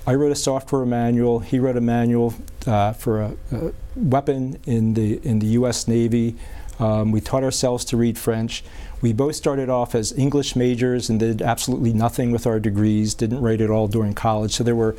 I 0.08 0.15
wrote 0.15 0.32
a 0.32 0.36
software 0.36 0.86
manual. 0.86 1.39
He 1.39 1.60
wrote 1.60 1.76
a 1.76 1.82
manual 1.82 2.34
uh, 2.65 2.93
for 2.93 3.22
a, 3.22 3.36
a, 3.52 3.74
weapon 3.98 4.58
in 4.65 4.93
the 4.93 5.20
in 5.28 5.39
the 5.39 5.48
U.S. 5.48 5.86
Navy. 5.86 6.38
Um, 6.80 7.12
we 7.12 7.20
taught 7.20 7.43
ourselves 7.43 7.84
to 7.86 7.98
read 7.98 8.17
French. 8.17 8.63
We 9.02 9.12
both 9.12 9.36
started 9.36 9.70
off 9.70 9.93
as 9.93 10.17
English 10.17 10.56
majors 10.56 11.10
and 11.10 11.20
did 11.20 11.41
absolutely 11.41 11.91
nothing 11.91 12.32
with 12.32 12.48
our 12.48 12.60
degrees, 12.60 13.13
didn't 13.15 13.41
write 13.41 13.60
at 13.60 13.70
all 13.70 13.89
during 13.89 14.13
college. 14.13 14.54
So 14.54 14.63
there 14.63 14.76
were 14.76 14.96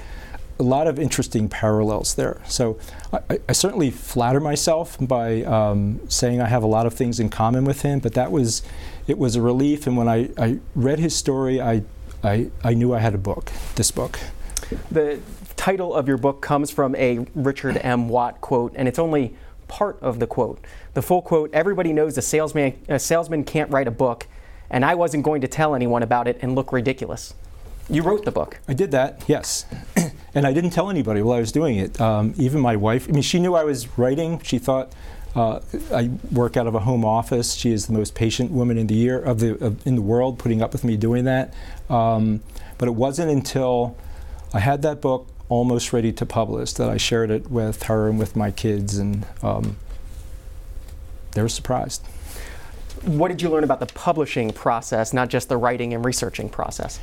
a 0.59 0.63
lot 0.63 0.87
of 0.87 0.99
interesting 0.99 1.49
parallels 1.49 2.17
there. 2.17 2.43
So 2.47 2.79
I, 3.13 3.39
I 3.49 3.53
certainly 3.53 3.91
flatter 3.91 4.41
myself 4.41 4.99
by 5.01 5.43
um, 5.45 6.01
saying 6.11 6.43
I 6.43 6.49
have 6.49 6.63
a 6.63 6.67
lot 6.67 6.85
of 6.85 6.95
things 6.95 7.19
in 7.19 7.31
common 7.31 7.65
with 7.65 7.83
him, 7.83 8.01
but 8.01 8.15
that 8.15 8.31
was, 8.31 8.63
it 9.07 9.17
was 9.17 9.37
a 9.37 9.41
relief. 9.41 9.87
And 9.87 9.97
when 9.97 10.09
I, 10.09 10.31
I 10.37 10.59
read 10.75 10.99
his 10.99 11.17
story, 11.17 11.61
I, 11.61 11.83
I, 12.23 12.51
I 12.63 12.75
knew 12.75 12.93
I 12.93 12.99
had 12.99 13.15
a 13.15 13.19
book, 13.19 13.53
this 13.77 13.93
book. 13.93 14.19
The 14.91 15.21
title 15.57 15.95
of 15.95 16.09
your 16.09 16.19
book 16.19 16.41
comes 16.41 16.71
from 16.71 16.95
a 16.97 17.27
Richard 17.35 17.79
M. 17.79 18.09
Watt 18.09 18.41
quote, 18.41 18.73
and 18.77 18.89
it's 18.89 18.99
only 18.99 19.35
part 19.67 19.99
of 20.01 20.19
the 20.19 20.27
quote. 20.27 20.65
The 20.95 21.03
full 21.03 21.23
quote 21.23 21.51
everybody 21.53 21.93
knows 21.93 22.17
a 22.19 22.23
salesman, 22.23 22.79
a 22.89 22.99
salesman 22.99 23.45
can't 23.45 23.71
write 23.71 23.89
a 23.89 23.93
book, 23.93 24.27
and 24.71 24.85
I 24.85 24.95
wasn't 24.95 25.25
going 25.25 25.41
to 25.43 25.49
tell 25.49 25.75
anyone 25.75 26.03
about 26.03 26.29
it 26.29 26.39
and 26.43 26.55
look 26.55 26.73
ridiculous. 26.73 27.35
You 27.91 28.03
wrote 28.03 28.25
the 28.27 28.31
book. 28.31 28.61
I 28.69 28.75
did 28.75 28.91
that, 28.91 29.25
yes. 29.27 29.65
and 30.35 30.47
I 30.47 30.53
didn't 30.53 30.71
tell 30.71 30.91
anybody 30.91 31.23
while 31.23 31.39
I 31.39 31.41
was 31.41 31.53
doing 31.53 31.79
it. 31.79 31.99
Um, 32.01 32.35
even 32.37 32.61
my 32.61 32.77
wife, 32.77 33.09
I 33.09 33.13
mean, 33.13 33.23
she 33.23 33.39
knew 33.39 33.55
I 33.55 33.65
was 33.65 33.97
writing. 33.97 34.41
She 34.41 34.59
thought, 34.59 34.93
uh, 35.35 35.61
I 35.93 36.11
work 36.31 36.59
out 36.59 36.67
of 36.67 36.75
a 36.75 36.81
home 36.81 37.05
office. 37.05 37.55
She 37.55 37.73
is 37.73 37.87
the 37.87 37.95
most 37.95 38.15
patient 38.15 38.51
woman 38.51 38.77
in 38.77 38.89
the 38.89 38.95
year 38.95 39.19
of 39.19 39.41
the 39.41 39.53
of, 39.65 39.87
in 39.87 39.95
the 39.95 40.03
world, 40.03 40.39
putting 40.39 40.61
up 40.61 40.73
with 40.73 40.85
me 40.85 40.97
doing 40.97 41.25
that. 41.25 41.55
Um, 41.89 42.41
but 42.77 42.89
it 42.89 42.95
wasn't 42.95 43.31
until 43.31 43.97
I 44.53 44.61
had 44.61 44.83
that 44.83 45.01
book 45.01 45.29
almost 45.49 45.93
ready 45.93 46.13
to 46.13 46.27
publish 46.27 46.73
that 46.75 46.89
I 46.89 46.97
shared 46.97 47.31
it 47.31 47.51
with 47.51 47.85
her 47.85 48.09
and 48.09 48.19
with 48.19 48.37
my 48.37 48.51
kids, 48.51 48.99
and 48.99 49.27
um, 49.43 49.77
they 51.33 51.43
were 51.43 51.49
surprised. 51.49 52.05
What 53.05 53.29
did 53.29 53.43
you 53.43 53.49
learn 53.49 53.65
about 53.65 53.81
the 53.81 53.87
publishing 53.87 54.53
process, 54.53 55.13
not 55.13 55.29
just 55.29 55.49
the 55.49 55.57
writing 55.57 55.95
and 55.95 56.05
researching 56.05 56.49
process? 56.49 57.01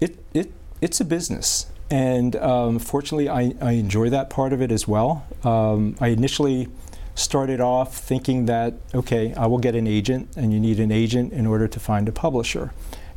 It, 0.00 0.18
it, 0.32 0.52
it's 0.80 1.00
a 1.00 1.04
business. 1.04 1.66
And 1.90 2.36
um, 2.36 2.78
fortunately, 2.78 3.28
I, 3.28 3.54
I 3.60 3.72
enjoy 3.72 4.10
that 4.10 4.30
part 4.30 4.52
of 4.52 4.62
it 4.62 4.70
as 4.70 4.86
well. 4.86 5.26
Um, 5.42 5.96
I 6.00 6.08
initially 6.08 6.68
started 7.16 7.60
off 7.60 7.96
thinking 7.96 8.46
that, 8.46 8.74
okay, 8.94 9.34
I 9.34 9.46
will 9.46 9.58
get 9.58 9.74
an 9.74 9.86
agent, 9.86 10.28
and 10.36 10.52
you 10.52 10.60
need 10.60 10.78
an 10.80 10.92
agent 10.92 11.32
in 11.32 11.46
order 11.46 11.66
to 11.68 11.80
find 11.80 12.08
a 12.08 12.12
publisher. 12.12 12.72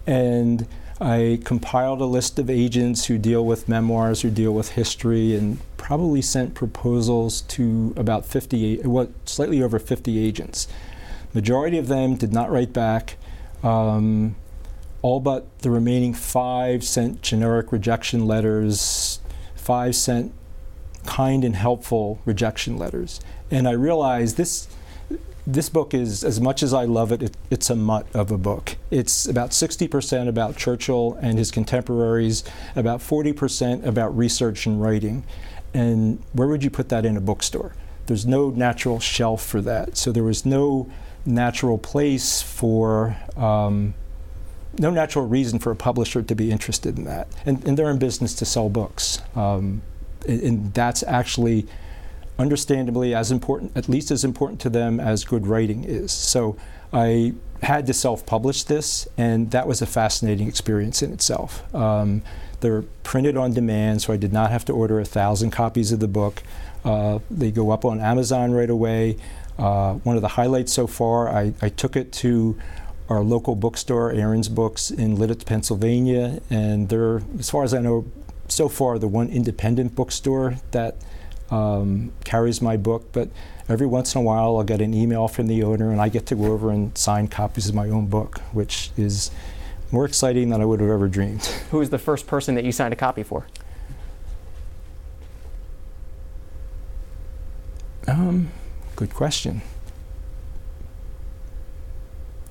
And 0.05 0.67
I 1.03 1.39
compiled 1.43 1.99
a 1.99 2.05
list 2.05 2.39
of 2.39 2.49
agents 2.49 3.05
who 3.05 3.17
deal 3.17 3.45
with 3.45 3.67
memoirs, 3.67 4.21
who 4.21 4.29
deal 4.29 4.53
with 4.53 4.69
history, 4.69 5.35
and 5.35 5.59
probably 5.75 6.21
sent 6.21 6.55
proposals 6.55 7.41
to 7.41 7.93
about 7.97 8.25
50, 8.25 8.83
what, 8.83 9.09
slightly 9.25 9.61
over 9.61 9.79
50 9.79 10.17
agents. 10.17 10.65
Majority 11.33 11.77
of 11.77 11.87
them 11.87 12.15
did 12.15 12.31
not 12.31 12.49
write 12.49 12.71
back. 12.71 13.17
Um, 13.63 14.37
all 15.01 15.19
but 15.19 15.45
the 15.59 15.69
remaining 15.69 16.13
five 16.13 16.85
sent 16.85 17.21
generic 17.21 17.73
rejection 17.73 18.25
letters, 18.25 19.19
five 19.55 19.97
sent 19.97 20.31
kind 21.05 21.43
and 21.43 21.57
helpful 21.57 22.21
rejection 22.23 22.77
letters. 22.77 23.19
And 23.51 23.67
I 23.67 23.71
realized 23.71 24.37
this 24.37 24.69
this 25.45 25.69
book 25.69 25.93
is, 25.93 26.23
as 26.23 26.39
much 26.39 26.63
as 26.63 26.73
I 26.73 26.85
love 26.85 27.11
it, 27.11 27.21
it, 27.21 27.37
it's 27.49 27.69
a 27.69 27.75
mutt 27.75 28.07
of 28.13 28.31
a 28.31 28.37
book. 28.37 28.77
It's 28.89 29.27
about 29.27 29.51
60% 29.51 30.27
about 30.27 30.55
Churchill 30.55 31.17
and 31.21 31.37
his 31.37 31.51
contemporaries, 31.51 32.43
about 32.75 33.01
40% 33.01 33.85
about 33.85 34.15
research 34.17 34.65
and 34.65 34.81
writing. 34.81 35.25
And 35.73 36.23
where 36.31 36.47
would 36.47 36.63
you 36.63 36.69
put 36.69 36.89
that 36.89 37.05
in 37.05 37.17
a 37.17 37.21
bookstore? 37.21 37.75
There's 38.05 38.25
no 38.25 38.49
natural 38.51 38.99
shelf 38.99 39.45
for 39.45 39.61
that. 39.61 39.97
So 39.97 40.11
there 40.11 40.23
was 40.23 40.45
no 40.45 40.89
natural 41.25 41.77
place 41.77 42.41
for, 42.41 43.17
um, 43.35 43.95
no 44.77 44.91
natural 44.91 45.25
reason 45.27 45.59
for 45.59 45.71
a 45.71 45.75
publisher 45.75 46.21
to 46.21 46.35
be 46.35 46.51
interested 46.51 46.97
in 46.97 47.03
that. 47.05 47.27
And, 47.45 47.65
and 47.67 47.77
they're 47.77 47.91
in 47.91 47.99
business 47.99 48.33
to 48.35 48.45
sell 48.45 48.69
books. 48.69 49.21
Um, 49.35 49.81
and, 50.27 50.41
and 50.41 50.73
that's 50.73 51.03
actually 51.03 51.67
understandably 52.43 53.15
as 53.15 53.31
important, 53.31 53.71
at 53.73 53.87
least 53.87 54.11
as 54.11 54.25
important 54.25 54.59
to 54.59 54.69
them 54.69 54.99
as 54.99 55.23
good 55.23 55.47
writing 55.47 55.85
is. 55.85 56.11
So 56.11 56.57
I 56.91 57.33
had 57.61 57.87
to 57.87 57.93
self-publish 57.93 58.63
this, 58.63 59.07
and 59.17 59.49
that 59.51 59.65
was 59.65 59.81
a 59.81 59.85
fascinating 59.85 60.49
experience 60.49 61.01
in 61.01 61.13
itself. 61.13 61.63
Um, 61.73 62.21
they're 62.59 62.81
printed 63.03 63.37
on 63.37 63.53
demand, 63.53 64.01
so 64.01 64.11
I 64.11 64.17
did 64.17 64.33
not 64.33 64.51
have 64.51 64.65
to 64.65 64.73
order 64.73 64.99
a 64.99 65.05
thousand 65.05 65.51
copies 65.51 65.93
of 65.93 66.01
the 66.01 66.07
book. 66.09 66.43
Uh, 66.83 67.19
they 67.31 67.49
go 67.49 67.71
up 67.71 67.85
on 67.85 68.01
Amazon 68.01 68.51
right 68.51 68.69
away. 68.69 69.15
Uh, 69.57 69.93
one 70.03 70.17
of 70.17 70.21
the 70.21 70.35
highlights 70.39 70.73
so 70.73 70.85
far, 70.85 71.29
I, 71.29 71.53
I, 71.61 71.69
took 71.69 71.95
it 71.95 72.11
to 72.23 72.57
our 73.07 73.21
local 73.21 73.55
bookstore, 73.55 74.11
Aaron's 74.11 74.49
Books 74.49 74.91
in 74.91 75.15
Lititz, 75.17 75.45
Pennsylvania, 75.45 76.41
and 76.49 76.89
they're, 76.89 77.21
as 77.39 77.49
far 77.49 77.63
as 77.63 77.73
I 77.73 77.79
know, 77.79 78.05
so 78.49 78.67
far 78.67 78.99
the 78.99 79.07
one 79.07 79.29
independent 79.29 79.95
bookstore 79.95 80.57
that 80.71 80.97
um, 81.53 82.11
carries 82.23 82.61
my 82.61 82.77
book, 82.77 83.11
but 83.11 83.29
every 83.69 83.85
once 83.85 84.15
in 84.15 84.21
a 84.21 84.23
while 84.23 84.57
I'll 84.57 84.63
get 84.63 84.81
an 84.81 84.93
email 84.93 85.27
from 85.27 85.47
the 85.47 85.61
owner 85.63 85.91
and 85.91 86.01
I 86.01 86.09
get 86.09 86.25
to 86.27 86.35
go 86.35 86.45
over 86.45 86.71
and 86.71 86.97
sign 86.97 87.27
copies 87.27 87.69
of 87.69 87.75
my 87.75 87.89
own 87.89 88.07
book, 88.07 88.39
which 88.51 88.89
is 88.97 89.29
more 89.91 90.05
exciting 90.05 90.49
than 90.49 90.61
I 90.61 90.65
would 90.65 90.79
have 90.79 90.89
ever 90.89 91.07
dreamed. 91.07 91.45
Who 91.71 91.77
was 91.77 91.91
the 91.91 91.99
first 91.99 92.25
person 92.25 92.55
that 92.55 92.63
you 92.63 92.71
signed 92.71 92.93
a 92.93 92.97
copy 92.97 93.21
for? 93.21 93.45
Um, 98.07 98.51
good 98.95 99.13
question. 99.13 99.61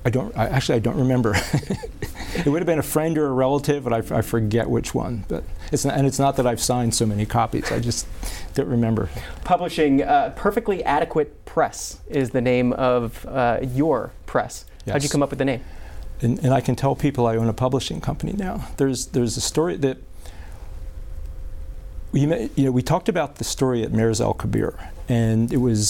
I 0.05 0.09
don't. 0.09 0.35
I, 0.37 0.47
actually, 0.47 0.75
I 0.75 0.79
don't 0.79 0.97
remember. 0.97 1.33
it 2.35 2.47
would 2.47 2.61
have 2.61 2.65
been 2.65 2.79
a 2.79 2.83
friend 2.83 3.17
or 3.17 3.27
a 3.27 3.31
relative, 3.31 3.85
but 3.85 3.93
I, 3.93 4.17
I 4.17 4.21
forget 4.21 4.69
which 4.69 4.93
one. 4.93 5.23
But 5.27 5.43
it's 5.71 5.85
not, 5.85 5.97
and 5.97 6.05
it's 6.05 6.19
not 6.19 6.35
that 6.37 6.45
I've 6.45 6.61
signed 6.61 6.93
so 6.93 7.05
many 7.05 7.25
copies. 7.25 7.71
I 7.71 7.79
just 7.79 8.05
don't 8.53 8.67
remember. 8.67 9.09
Publishing 9.43 10.03
uh, 10.03 10.33
Perfectly 10.35 10.83
Adequate 10.83 11.45
Press 11.45 12.01
is 12.09 12.31
the 12.31 12.41
name 12.41 12.73
of 12.73 13.25
uh, 13.27 13.59
your 13.61 14.11
press. 14.25 14.65
Yes. 14.85 14.93
How'd 14.93 15.03
you 15.03 15.09
come 15.09 15.23
up 15.23 15.29
with 15.29 15.39
the 15.39 15.45
name? 15.45 15.63
And, 16.21 16.39
and 16.39 16.53
I 16.53 16.61
can 16.61 16.75
tell 16.75 16.95
people 16.95 17.25
I 17.25 17.37
own 17.37 17.47
a 17.47 17.53
publishing 17.53 18.01
company 18.01 18.33
now. 18.33 18.67
There's 18.77 19.07
there's 19.07 19.37
a 19.37 19.41
story 19.41 19.77
that 19.77 19.97
we 22.11 22.21
you 22.21 22.65
know 22.65 22.71
we 22.71 22.81
talked 22.81 23.09
about 23.09 23.35
the 23.35 23.43
story 23.43 23.83
at 23.83 23.91
Mers 23.91 24.19
el 24.19 24.33
Kabir, 24.33 24.77
and 25.07 25.51
it 25.51 25.57
was 25.57 25.89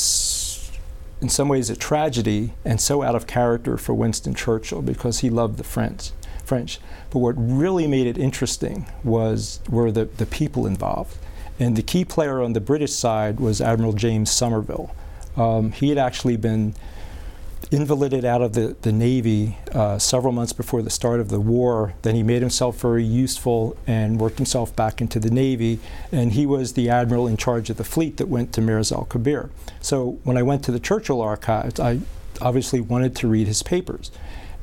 in 1.24 1.30
some 1.30 1.48
ways 1.48 1.70
a 1.70 1.76
tragedy 1.76 2.52
and 2.66 2.82
so 2.82 3.02
out 3.02 3.16
of 3.16 3.26
character 3.26 3.78
for 3.78 3.94
Winston 3.94 4.36
Churchill 4.36 4.82
because 4.82 5.20
he 5.20 5.30
loved 5.30 5.58
the 5.58 5.64
French. 5.64 6.12
French. 6.44 6.80
But 7.12 7.20
what 7.20 7.36
really 7.38 7.88
made 7.88 8.08
it 8.08 8.18
interesting 8.18 8.86
was 9.06 9.62
were 9.70 9.90
the, 9.90 10.06
the 10.06 10.26
people 10.26 10.68
involved. 10.68 11.18
And 11.58 11.78
the 11.78 11.82
key 11.82 12.04
player 12.04 12.42
on 12.42 12.52
the 12.52 12.60
British 12.60 12.92
side 12.92 13.40
was 13.40 13.62
Admiral 13.62 13.94
James 13.94 14.32
Somerville. 14.32 14.94
Um, 15.38 15.72
he 15.72 15.88
had 15.88 15.98
actually 15.98 16.36
been 16.36 16.76
invalided 17.72 18.26
out 18.26 18.42
of 18.42 18.54
the, 18.54 18.76
the 18.82 18.92
Navy 18.92 19.58
uh, 19.72 19.98
several 19.98 20.34
months 20.34 20.54
before 20.54 20.82
the 20.82 20.90
start 20.90 21.20
of 21.20 21.30
the 21.30 21.40
war. 21.40 21.94
Then 22.02 22.16
he 22.16 22.24
made 22.24 22.42
himself 22.42 22.80
very 22.80 23.04
useful 23.04 23.78
and 23.88 24.20
worked 24.20 24.38
himself 24.38 24.76
back 24.76 25.02
into 25.02 25.20
the 25.20 25.32
Navy. 25.32 25.80
And 26.12 26.34
he 26.34 26.46
was 26.46 26.74
the 26.74 26.90
admiral 26.90 27.28
in 27.28 27.38
charge 27.38 27.70
of 27.70 27.78
the 27.78 27.84
fleet 27.84 28.18
that 28.18 28.28
went 28.28 28.54
to 28.54 28.62
Mers 28.62 28.92
el 28.92 29.06
Kabir. 29.06 29.50
So 29.82 30.20
when 30.24 30.38
I 30.38 30.44
went 30.44 30.64
to 30.66 30.72
the 30.72 30.80
Churchill 30.80 31.22
archives, 31.22 31.80
I 31.80 32.00
obviously 32.42 32.82
wanted 32.82 33.16
to 33.18 33.28
read 33.28 33.48
his 33.48 33.64
papers. 33.64 34.12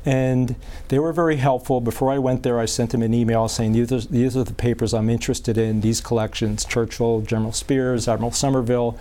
And 0.03 0.55
they 0.87 0.97
were 0.97 1.13
very 1.13 1.35
helpful. 1.35 1.79
Before 1.79 2.11
I 2.11 2.17
went 2.17 2.43
there, 2.43 2.59
I 2.59 2.65
sent 2.65 2.93
him 2.93 3.03
an 3.03 3.13
email 3.13 3.47
saying, 3.47 3.73
these 3.73 3.91
are, 3.91 3.99
these 3.99 4.35
are 4.35 4.43
the 4.43 4.53
papers 4.53 4.93
I'm 4.93 5.09
interested 5.09 5.57
in, 5.57 5.81
these 5.81 6.01
collections 6.01 6.65
Churchill, 6.65 7.21
General 7.21 7.51
Spears, 7.51 8.07
Admiral 8.07 8.31
Somerville. 8.31 8.97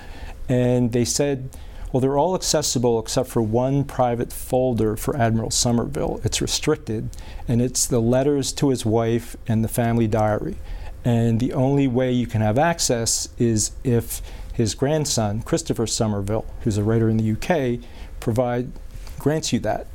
And 0.49 0.93
they 0.93 1.05
said, 1.05 1.49
well, 1.93 2.01
they're 2.01 2.19
all 2.19 2.35
accessible 2.35 3.01
except 3.01 3.29
for 3.29 3.43
one 3.43 3.85
private 3.85 4.33
folder 4.33 4.97
for 4.97 5.17
Admiral 5.17 5.51
Somerville. 5.51 6.21
It's 6.25 6.41
restricted, 6.41 7.11
and 7.49 7.61
it's 7.61 7.87
the 7.87 8.01
letters 8.01 8.53
to 8.55 8.69
his 8.69 8.87
wife 8.87 9.37
and 9.49 9.65
the 9.65 9.69
family 9.69 10.07
diary. 10.07 10.57
And 11.05 11.41
the 11.41 11.53
only 11.53 11.89
way 11.89 12.13
you 12.13 12.27
can 12.27 12.43
have 12.43 12.59
access 12.59 13.29
is 13.39 13.73
if 13.83 14.23
his 14.53 14.75
grandson, 14.75 15.43
Christopher 15.43 15.87
Somerville, 15.87 16.45
who's 16.63 16.77
a 16.77 16.85
writer 16.85 17.09
in 17.09 17.17
the 17.17 17.33
UK, 17.33 17.81
provide 18.21 18.71
grants 19.19 19.53
you 19.53 19.59
that. 19.61 19.87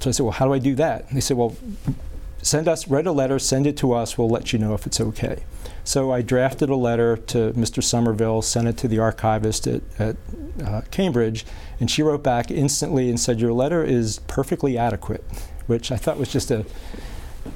So 0.00 0.10
I 0.10 0.12
said, 0.12 0.22
well, 0.22 0.32
how 0.32 0.46
do 0.46 0.52
I 0.52 0.58
do 0.58 0.74
that? 0.76 1.06
And 1.08 1.16
they 1.16 1.20
said, 1.20 1.36
well, 1.36 1.56
send 2.42 2.68
us, 2.68 2.86
write 2.86 3.06
a 3.06 3.12
letter, 3.12 3.38
send 3.38 3.66
it 3.66 3.76
to 3.78 3.92
us, 3.92 4.16
we'll 4.16 4.28
let 4.28 4.52
you 4.52 4.58
know 4.58 4.74
if 4.74 4.86
it's 4.86 5.00
okay. 5.00 5.42
So 5.88 6.12
I 6.12 6.20
drafted 6.20 6.68
a 6.68 6.76
letter 6.76 7.16
to 7.16 7.54
Mr. 7.54 7.82
Somerville, 7.82 8.42
sent 8.42 8.68
it 8.68 8.76
to 8.76 8.88
the 8.88 8.98
archivist 8.98 9.66
at, 9.66 9.80
at 9.98 10.16
uh, 10.62 10.82
Cambridge, 10.90 11.46
and 11.80 11.90
she 11.90 12.02
wrote 12.02 12.22
back 12.22 12.50
instantly 12.50 13.08
and 13.08 13.18
said, 13.18 13.40
Your 13.40 13.54
letter 13.54 13.82
is 13.82 14.18
perfectly 14.26 14.76
adequate, 14.76 15.24
which 15.66 15.90
I 15.90 15.96
thought 15.96 16.18
was 16.18 16.30
just 16.30 16.50
a, 16.50 16.66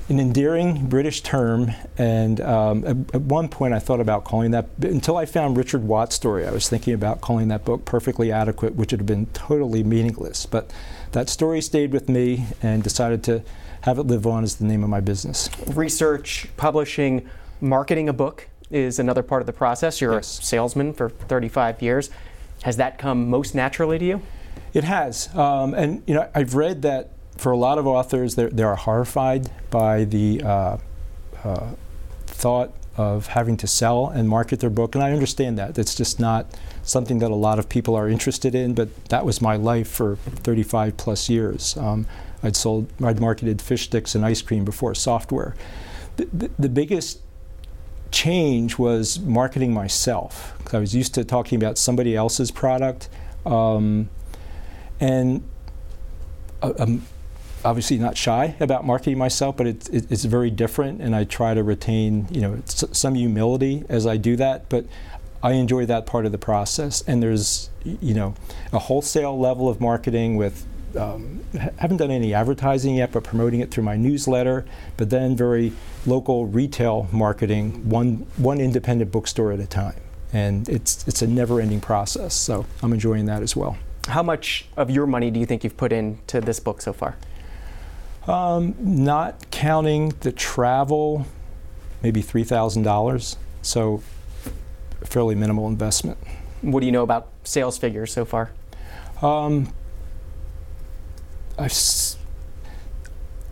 an 0.08 0.18
endearing 0.18 0.86
British 0.86 1.20
term. 1.20 1.72
And 1.98 2.40
um, 2.40 2.86
at, 2.86 3.16
at, 3.16 3.20
one 3.20 3.50
point, 3.50 3.74
I 3.74 3.78
thought 3.78 4.00
about 4.00 4.24
calling 4.24 4.52
that, 4.52 4.66
until 4.80 5.18
I 5.18 5.26
found 5.26 5.58
Richard 5.58 5.84
Watt's 5.84 6.16
story, 6.16 6.46
I 6.46 6.52
was 6.52 6.70
thinking 6.70 6.94
about 6.94 7.20
calling 7.20 7.48
that 7.48 7.66
book 7.66 7.84
Perfectly 7.84 8.32
Adequate, 8.32 8.76
which 8.76 8.92
would 8.92 9.00
have 9.00 9.06
been 9.06 9.26
totally 9.34 9.82
meaningless. 9.82 10.46
But 10.46 10.72
that 11.10 11.28
story 11.28 11.60
stayed 11.60 11.92
with 11.92 12.08
me 12.08 12.46
and 12.62 12.82
decided 12.82 13.22
to 13.24 13.42
have 13.82 13.98
it 13.98 14.04
live 14.04 14.26
on 14.26 14.42
as 14.42 14.56
the 14.56 14.64
name 14.64 14.82
of 14.82 14.88
my 14.88 15.00
business. 15.00 15.50
Research, 15.66 16.48
publishing, 16.56 17.28
marketing 17.62 18.08
a 18.08 18.12
book 18.12 18.48
is 18.70 18.98
another 18.98 19.22
part 19.22 19.40
of 19.40 19.46
the 19.46 19.52
process. 19.52 20.00
You're 20.00 20.14
yes. 20.14 20.38
a 20.38 20.42
salesman 20.42 20.92
for 20.92 21.08
35 21.08 21.80
years. 21.80 22.10
Has 22.62 22.76
that 22.76 22.98
come 22.98 23.28
most 23.28 23.54
naturally 23.54 23.98
to 23.98 24.04
you? 24.04 24.22
It 24.74 24.84
has. 24.84 25.34
Um, 25.34 25.74
and, 25.74 26.02
you 26.06 26.14
know, 26.14 26.28
I've 26.34 26.54
read 26.54 26.82
that 26.82 27.10
for 27.36 27.52
a 27.52 27.56
lot 27.56 27.78
of 27.78 27.86
authors, 27.86 28.34
they 28.34 28.62
are 28.62 28.76
horrified 28.76 29.50
by 29.70 30.04
the 30.04 30.42
uh, 30.42 30.78
uh, 31.44 31.70
thought 32.26 32.72
of 32.96 33.28
having 33.28 33.56
to 33.56 33.66
sell 33.66 34.08
and 34.08 34.28
market 34.28 34.60
their 34.60 34.70
book. 34.70 34.94
And 34.94 35.02
I 35.02 35.12
understand 35.12 35.58
that. 35.58 35.78
It's 35.78 35.94
just 35.94 36.20
not 36.20 36.46
something 36.82 37.20
that 37.20 37.30
a 37.30 37.34
lot 37.34 37.58
of 37.58 37.68
people 37.68 37.94
are 37.94 38.08
interested 38.08 38.54
in, 38.54 38.74
but 38.74 39.04
that 39.06 39.24
was 39.24 39.40
my 39.40 39.56
life 39.56 39.88
for 39.88 40.16
35 40.16 40.96
plus 40.96 41.28
years. 41.28 41.76
Um, 41.76 42.06
I'd 42.42 42.56
sold, 42.56 42.92
I'd 43.02 43.20
marketed 43.20 43.62
fish 43.62 43.84
sticks 43.84 44.14
and 44.14 44.24
ice 44.24 44.42
cream 44.42 44.64
before 44.64 44.94
software. 44.94 45.54
The, 46.16 46.28
the, 46.32 46.50
the 46.58 46.68
biggest 46.68 47.20
change 48.12 48.78
was 48.78 49.18
marketing 49.18 49.74
myself. 49.74 50.54
I 50.72 50.78
was 50.78 50.94
used 50.94 51.14
to 51.14 51.24
talking 51.24 51.56
about 51.56 51.76
somebody 51.78 52.14
else's 52.16 52.50
product. 52.50 53.08
Um, 53.44 54.08
and 55.00 55.42
uh, 56.62 56.72
I'm 56.78 57.04
obviously 57.64 57.98
not 57.98 58.16
shy 58.16 58.54
about 58.60 58.86
marketing 58.86 59.18
myself, 59.18 59.56
but 59.56 59.66
it, 59.66 59.88
it, 59.90 60.10
it's 60.10 60.24
very 60.24 60.50
different, 60.50 61.00
and 61.00 61.14
I 61.14 61.24
try 61.24 61.54
to 61.54 61.62
retain, 61.62 62.26
you 62.30 62.40
know, 62.40 62.62
some 62.66 63.14
humility 63.14 63.84
as 63.88 64.06
I 64.06 64.16
do 64.16 64.36
that. 64.36 64.68
But 64.68 64.86
I 65.42 65.52
enjoy 65.52 65.86
that 65.86 66.06
part 66.06 66.24
of 66.24 66.32
the 66.32 66.38
process. 66.38 67.02
And 67.06 67.22
there's, 67.22 67.68
you 67.84 68.14
know, 68.14 68.34
a 68.72 68.78
wholesale 68.78 69.38
level 69.38 69.68
of 69.68 69.80
marketing 69.80 70.36
with 70.36 70.64
um, 70.96 71.44
haven't 71.78 71.98
done 71.98 72.10
any 72.10 72.34
advertising 72.34 72.96
yet, 72.96 73.12
but 73.12 73.24
promoting 73.24 73.60
it 73.60 73.70
through 73.70 73.84
my 73.84 73.96
newsletter. 73.96 74.64
But 74.96 75.10
then 75.10 75.36
very 75.36 75.72
local 76.06 76.46
retail 76.46 77.08
marketing, 77.12 77.88
one 77.88 78.26
one 78.36 78.60
independent 78.60 79.10
bookstore 79.10 79.52
at 79.52 79.60
a 79.60 79.66
time, 79.66 80.00
and 80.32 80.68
it's 80.68 81.06
it's 81.08 81.22
a 81.22 81.26
never-ending 81.26 81.80
process. 81.80 82.34
So 82.34 82.66
I'm 82.82 82.92
enjoying 82.92 83.26
that 83.26 83.42
as 83.42 83.56
well. 83.56 83.76
How 84.08 84.22
much 84.22 84.66
of 84.76 84.90
your 84.90 85.06
money 85.06 85.30
do 85.30 85.38
you 85.38 85.46
think 85.46 85.64
you've 85.64 85.76
put 85.76 85.92
into 85.92 86.40
this 86.40 86.60
book 86.60 86.82
so 86.82 86.92
far? 86.92 87.16
Um, 88.26 88.74
not 88.78 89.50
counting 89.50 90.10
the 90.20 90.32
travel, 90.32 91.26
maybe 92.02 92.22
three 92.22 92.44
thousand 92.44 92.82
dollars. 92.82 93.36
So 93.62 94.02
fairly 95.04 95.34
minimal 95.34 95.68
investment. 95.68 96.18
What 96.62 96.80
do 96.80 96.86
you 96.86 96.92
know 96.92 97.02
about 97.02 97.28
sales 97.44 97.78
figures 97.78 98.12
so 98.12 98.24
far? 98.24 98.50
Um, 99.20 99.72
I've 101.58 101.72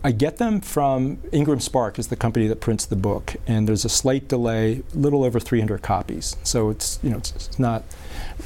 I 0.03 0.11
get 0.11 0.37
them 0.37 0.61
from 0.61 1.19
Ingram 1.31 1.59
Spark 1.59 1.99
is 1.99 2.07
the 2.07 2.15
company 2.15 2.47
that 2.47 2.59
prints 2.59 2.85
the 2.85 2.95
book, 2.95 3.35
and 3.45 3.67
there's 3.67 3.85
a 3.85 3.89
slight 3.89 4.27
delay, 4.27 4.81
little 4.95 5.23
over 5.23 5.39
300 5.39 5.83
copies. 5.83 6.35
So 6.43 6.71
it's 6.71 6.99
you 7.03 7.11
know 7.11 7.17
it's, 7.17 7.31
it's 7.35 7.59
not 7.59 7.83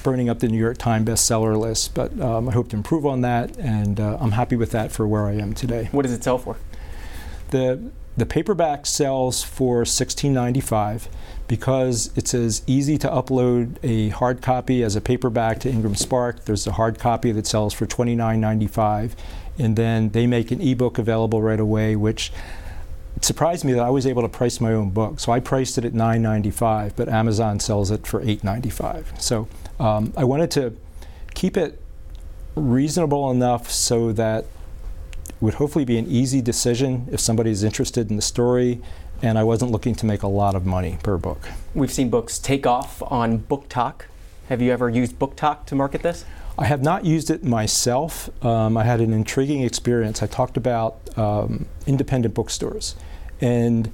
burning 0.03 0.27
up 0.27 0.39
the 0.39 0.49
New 0.49 0.57
York 0.57 0.77
Times 0.77 1.07
bestseller 1.07 1.57
list, 1.57 1.93
but 1.93 2.19
um, 2.19 2.49
I 2.49 2.51
hope 2.51 2.69
to 2.69 2.75
improve 2.75 3.05
on 3.05 3.21
that, 3.21 3.57
and 3.57 3.99
uh, 3.99 4.17
I'm 4.19 4.31
happy 4.31 4.57
with 4.57 4.71
that 4.71 4.91
for 4.91 5.07
where 5.07 5.27
I 5.27 5.33
am 5.33 5.53
today. 5.53 5.87
What 5.91 6.01
does 6.01 6.11
it 6.11 6.23
sell 6.23 6.37
for? 6.37 6.57
The 7.51 7.91
the 8.17 8.25
paperback 8.25 8.85
sells 8.85 9.43
for 9.43 9.83
16.95 9.83 11.07
because 11.49 12.11
it's 12.15 12.33
as 12.33 12.61
easy 12.65 12.97
to 12.97 13.09
upload 13.09 13.75
a 13.83 14.09
hard 14.09 14.41
copy 14.41 14.83
as 14.83 14.95
a 14.95 15.01
paperback 15.01 15.59
to 15.59 15.69
Ingram 15.69 15.95
Spark. 15.95 16.45
There's 16.45 16.65
a 16.65 16.71
hard 16.71 16.97
copy 16.97 17.33
that 17.33 17.45
sells 17.45 17.73
for 17.73 17.85
29.95 17.85 19.11
and 19.57 19.75
then 19.75 20.09
they 20.09 20.27
make 20.27 20.51
an 20.51 20.61
ebook 20.61 20.97
available 20.97 21.41
right 21.41 21.59
away, 21.59 21.95
which 21.95 22.31
surprised 23.21 23.63
me 23.63 23.73
that 23.73 23.83
I 23.83 23.89
was 23.89 24.05
able 24.05 24.21
to 24.21 24.29
price 24.29 24.59
my 24.59 24.73
own 24.73 24.89
book. 24.89 25.19
So 25.19 25.31
I 25.31 25.39
priced 25.39 25.77
it 25.77 25.85
at 25.85 25.93
$9.95, 25.93 26.93
but 26.95 27.09
Amazon 27.09 27.59
sells 27.59 27.91
it 27.91 28.05
for 28.05 28.21
$8.95. 28.21 29.21
So 29.21 29.47
um, 29.79 30.13
I 30.17 30.23
wanted 30.23 30.51
to 30.51 30.75
keep 31.33 31.57
it 31.57 31.79
reasonable 32.55 33.31
enough 33.31 33.69
so 33.69 34.11
that 34.13 34.45
would 35.41 35.55
hopefully 35.55 35.85
be 35.85 35.97
an 35.97 36.07
easy 36.07 36.41
decision 36.41 37.07
if 37.11 37.19
somebody's 37.19 37.63
interested 37.63 38.09
in 38.09 38.15
the 38.15 38.21
story 38.21 38.81
and 39.21 39.37
I 39.37 39.43
wasn't 39.43 39.71
looking 39.71 39.95
to 39.95 40.05
make 40.05 40.23
a 40.23 40.27
lot 40.27 40.55
of 40.55 40.65
money 40.65 40.97
per 41.03 41.17
book. 41.17 41.49
We've 41.73 41.91
seen 41.91 42.09
books 42.09 42.39
take 42.39 42.65
off 42.65 43.01
on 43.03 43.39
BookTok. 43.39 44.01
Have 44.49 44.61
you 44.61 44.71
ever 44.71 44.89
used 44.89 45.17
BookTok 45.17 45.65
to 45.67 45.75
market 45.75 46.03
this? 46.03 46.25
I 46.57 46.65
have 46.65 46.81
not 46.81 47.05
used 47.05 47.29
it 47.29 47.43
myself. 47.43 48.29
Um, 48.43 48.77
I 48.77 48.83
had 48.83 49.01
an 49.01 49.11
intriguing 49.11 49.61
experience. 49.61 50.23
I 50.23 50.27
talked 50.27 50.55
about 50.55 50.99
um, 51.17 51.65
independent 51.85 52.33
bookstores. 52.33 52.95
And 53.41 53.91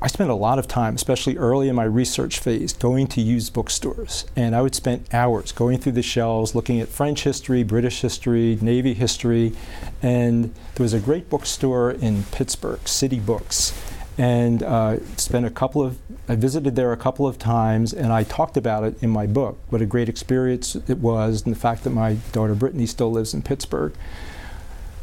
I 0.00 0.06
spent 0.06 0.30
a 0.30 0.34
lot 0.34 0.58
of 0.58 0.66
time, 0.66 0.94
especially 0.94 1.36
early 1.36 1.68
in 1.68 1.74
my 1.74 1.84
research 1.84 2.38
phase, 2.38 2.72
going 2.72 3.06
to 3.08 3.20
used 3.20 3.52
bookstores. 3.52 4.24
And 4.34 4.54
I 4.54 4.62
would 4.62 4.74
spend 4.74 5.12
hours 5.12 5.52
going 5.52 5.78
through 5.78 5.92
the 5.92 6.02
shelves, 6.02 6.54
looking 6.54 6.80
at 6.80 6.88
French 6.88 7.24
history, 7.24 7.64
British 7.64 8.00
history, 8.00 8.58
Navy 8.62 8.94
history. 8.94 9.52
And 10.00 10.54
there 10.74 10.84
was 10.84 10.94
a 10.94 11.00
great 11.00 11.28
bookstore 11.28 11.90
in 11.90 12.22
Pittsburgh, 12.30 12.86
City 12.88 13.18
Books 13.18 13.72
and 14.18 14.64
uh, 14.64 14.98
spent 15.16 15.46
a 15.46 15.50
couple 15.50 15.82
of 15.82 15.98
I 16.28 16.34
visited 16.34 16.76
there 16.76 16.92
a 16.92 16.96
couple 16.96 17.26
of 17.26 17.38
times 17.38 17.92
and 17.92 18.12
I 18.12 18.24
talked 18.24 18.56
about 18.56 18.82
it 18.84 19.00
in 19.02 19.10
my 19.10 19.26
book 19.26 19.58
what 19.68 19.80
a 19.80 19.86
great 19.86 20.08
experience 20.08 20.74
it 20.74 20.98
was 20.98 21.44
and 21.46 21.54
the 21.54 21.58
fact 21.58 21.84
that 21.84 21.90
my 21.90 22.14
daughter 22.32 22.54
Brittany 22.54 22.84
still 22.86 23.10
lives 23.10 23.32
in 23.32 23.42
Pittsburgh. 23.42 23.94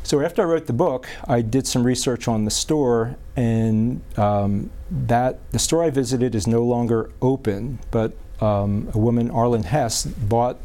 So 0.04 0.21
after 0.21 0.43
I 0.43 0.45
wrote 0.45 0.67
the 0.67 0.73
book, 0.73 1.08
I 1.28 1.41
did 1.41 1.65
some 1.65 1.84
research 1.84 2.28
on 2.28 2.45
the 2.45 2.51
store 2.51 3.15
and 3.36 4.01
um, 4.17 4.69
that 4.91 5.39
the 5.51 5.58
store 5.58 5.84
I 5.84 5.89
visited 5.89 6.36
is 6.36 6.45
no 6.45 6.62
longer 6.62 7.10
open, 7.23 7.80
but 7.89 8.13
um, 8.39 8.91
a 8.93 8.99
woman, 8.99 9.30
Arlan 9.30 9.65
Hess, 9.65 10.06
bought 10.06 10.58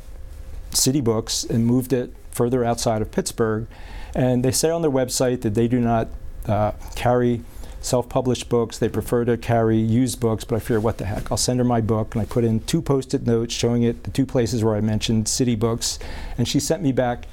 City 0.72 1.00
Books 1.00 1.44
and 1.44 1.64
moved 1.64 1.94
it 1.94 2.12
further 2.32 2.64
outside 2.64 3.00
of 3.00 3.10
Pittsburgh. 3.10 3.66
And 4.14 4.44
they 4.44 4.50
say 4.50 4.68
on 4.68 4.82
their 4.82 4.90
website 4.90 5.40
that 5.40 5.54
they 5.54 5.68
do 5.68 5.80
not 5.80 6.08
uh, 6.46 6.72
carry 6.94 7.42
self-published 7.80 8.48
books. 8.48 8.78
They 8.78 8.88
prefer 8.88 9.24
to 9.24 9.36
carry 9.36 9.78
used 9.78 10.20
books, 10.20 10.44
but 10.44 10.56
I 10.56 10.58
figure, 10.60 10.80
what 10.80 10.98
the 10.98 11.06
heck? 11.06 11.30
I'll 11.30 11.38
send 11.38 11.58
her 11.58 11.64
my 11.64 11.80
book, 11.80 12.14
and 12.14 12.22
I 12.22 12.24
put 12.26 12.44
in 12.44 12.60
two 12.60 12.82
post-it 12.82 13.26
notes 13.26 13.54
showing 13.54 13.82
it 13.82 14.04
the 14.04 14.10
two 14.10 14.26
places 14.26 14.62
where 14.62 14.76
I 14.76 14.80
mentioned 14.80 15.28
City 15.28 15.56
Books, 15.56 15.98
and 16.36 16.46
she 16.46 16.60
sent 16.60 16.82
me 16.82 16.92
back 16.92 17.26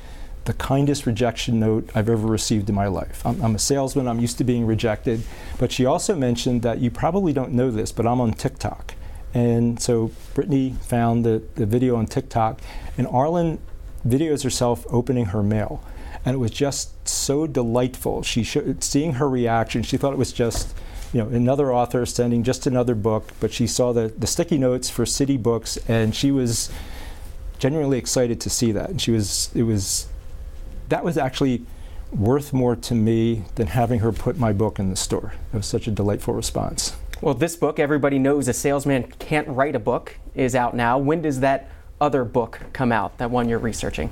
the 0.46 0.54
kindest 0.54 1.06
rejection 1.06 1.60
note 1.60 1.90
I've 1.94 2.08
ever 2.08 2.26
received 2.26 2.70
in 2.70 2.76
my 2.76 2.88
life. 2.88 3.26
I'm, 3.26 3.42
I'm, 3.42 3.56
a 3.56 3.60
salesman, 3.60 4.08
I'm 4.08 4.20
used 4.20 4.38
to 4.38 4.46
being 4.46 4.66
rejected, 4.66 5.22
but 5.60 5.74
she 5.74 5.86
also 5.86 6.16
mentioned 6.16 6.62
that 6.62 6.80
you 6.80 6.90
probably 6.90 7.34
don't 7.34 7.52
know 7.52 7.70
this, 7.70 7.92
but 7.92 8.08
I'm 8.08 8.22
on 8.22 8.32
TikTok. 8.32 8.96
And 9.34 9.82
so 9.82 10.12
Brittany 10.34 10.76
found 10.82 11.26
the, 11.26 11.44
the 11.56 11.66
video 11.66 11.98
on 11.98 12.06
TikTok, 12.06 12.62
and 12.98 13.08
Arlan 13.08 13.60
videos 14.08 14.44
herself 14.44 14.86
opening 14.90 15.26
her 15.26 15.44
mail 15.44 15.84
and 16.28 16.36
it 16.36 16.40
was 16.40 16.52
just 16.52 17.08
so 17.08 17.48
delightful. 17.48 18.22
She 18.22 18.44
seeing 18.44 19.13
her 19.13 19.30
reaction, 19.30 19.82
she 19.82 19.96
thought 19.96 20.12
it 20.12 20.18
was 20.18 20.34
just 20.34 20.76
you 21.13 21.24
know 21.24 21.30
another 21.30 21.74
author 21.74 22.06
sending 22.06 22.44
just 22.44 22.68
another 22.68 22.96
book, 22.96 23.32
but 23.40 23.54
she 23.54 23.66
saw 23.66 23.94
the, 23.94 24.10
the 24.10 24.28
sticky 24.28 24.58
notes 24.58 24.90
for 24.90 25.06
City 25.06 25.38
Books, 25.38 25.78
and 25.88 26.13
she 26.13 26.32
was 26.32 26.70
genuinely 27.60 27.98
excited 27.98 28.42
to 28.42 28.50
see 28.50 28.74
that. 28.74 28.90
And 28.90 29.02
she 29.02 29.12
was 29.12 29.52
it 29.56 29.63
was 29.63 30.08
that 30.90 31.02
was 31.02 31.18
actually 31.18 31.66
worth 32.12 32.52
more 32.52 32.76
to 32.76 32.94
me 32.94 33.46
than 33.56 33.68
having 33.68 34.02
her 34.02 34.12
put 34.12 34.38
my 34.38 34.52
book 34.52 34.80
in 34.80 34.90
the 34.90 34.98
store. 34.98 35.32
It 35.54 35.56
was 35.56 35.66
such 35.66 35.88
a 35.88 35.92
delightful 35.92 36.34
response. 36.34 36.98
Well, 37.22 37.36
this 37.36 37.56
book, 37.56 37.80
Everybody 37.80 38.20
Knows 38.20 38.50
a 38.50 38.54
Salesman 38.54 39.13
Can't 39.18 39.48
Write 39.48 39.78
a 39.78 39.80
Book, 39.80 40.18
is 40.36 40.56
out 40.56 40.76
now. 40.76 40.98
When 40.98 41.22
does 41.22 41.40
that 41.40 41.72
other 42.02 42.26
book 42.26 42.60
come 42.74 42.92
out, 42.92 43.18
that 43.18 43.32
one 43.32 43.48
you're 43.48 43.60
researching? 43.60 44.12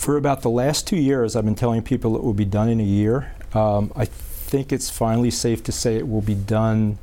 For 0.00 0.16
about 0.16 0.40
the 0.40 0.48
last 0.48 0.86
two 0.86 0.96
years, 0.96 1.36
I've 1.36 1.44
been 1.44 1.54
telling 1.54 1.82
people 1.82 2.16
it 2.16 2.24
will 2.24 2.32
be 2.32 2.46
done 2.46 2.70
in 2.70 2.80
a 2.80 2.84
year. 2.84 3.34
Um, 3.52 3.92
I 3.94 4.06
think 4.06 4.72
it's 4.72 4.88
finally 4.88 5.30
safe 5.30 5.62
to 5.64 5.72
say 5.72 5.96
it 5.96 6.08
will 6.08 6.22
be 6.22 6.34
done 6.34 6.96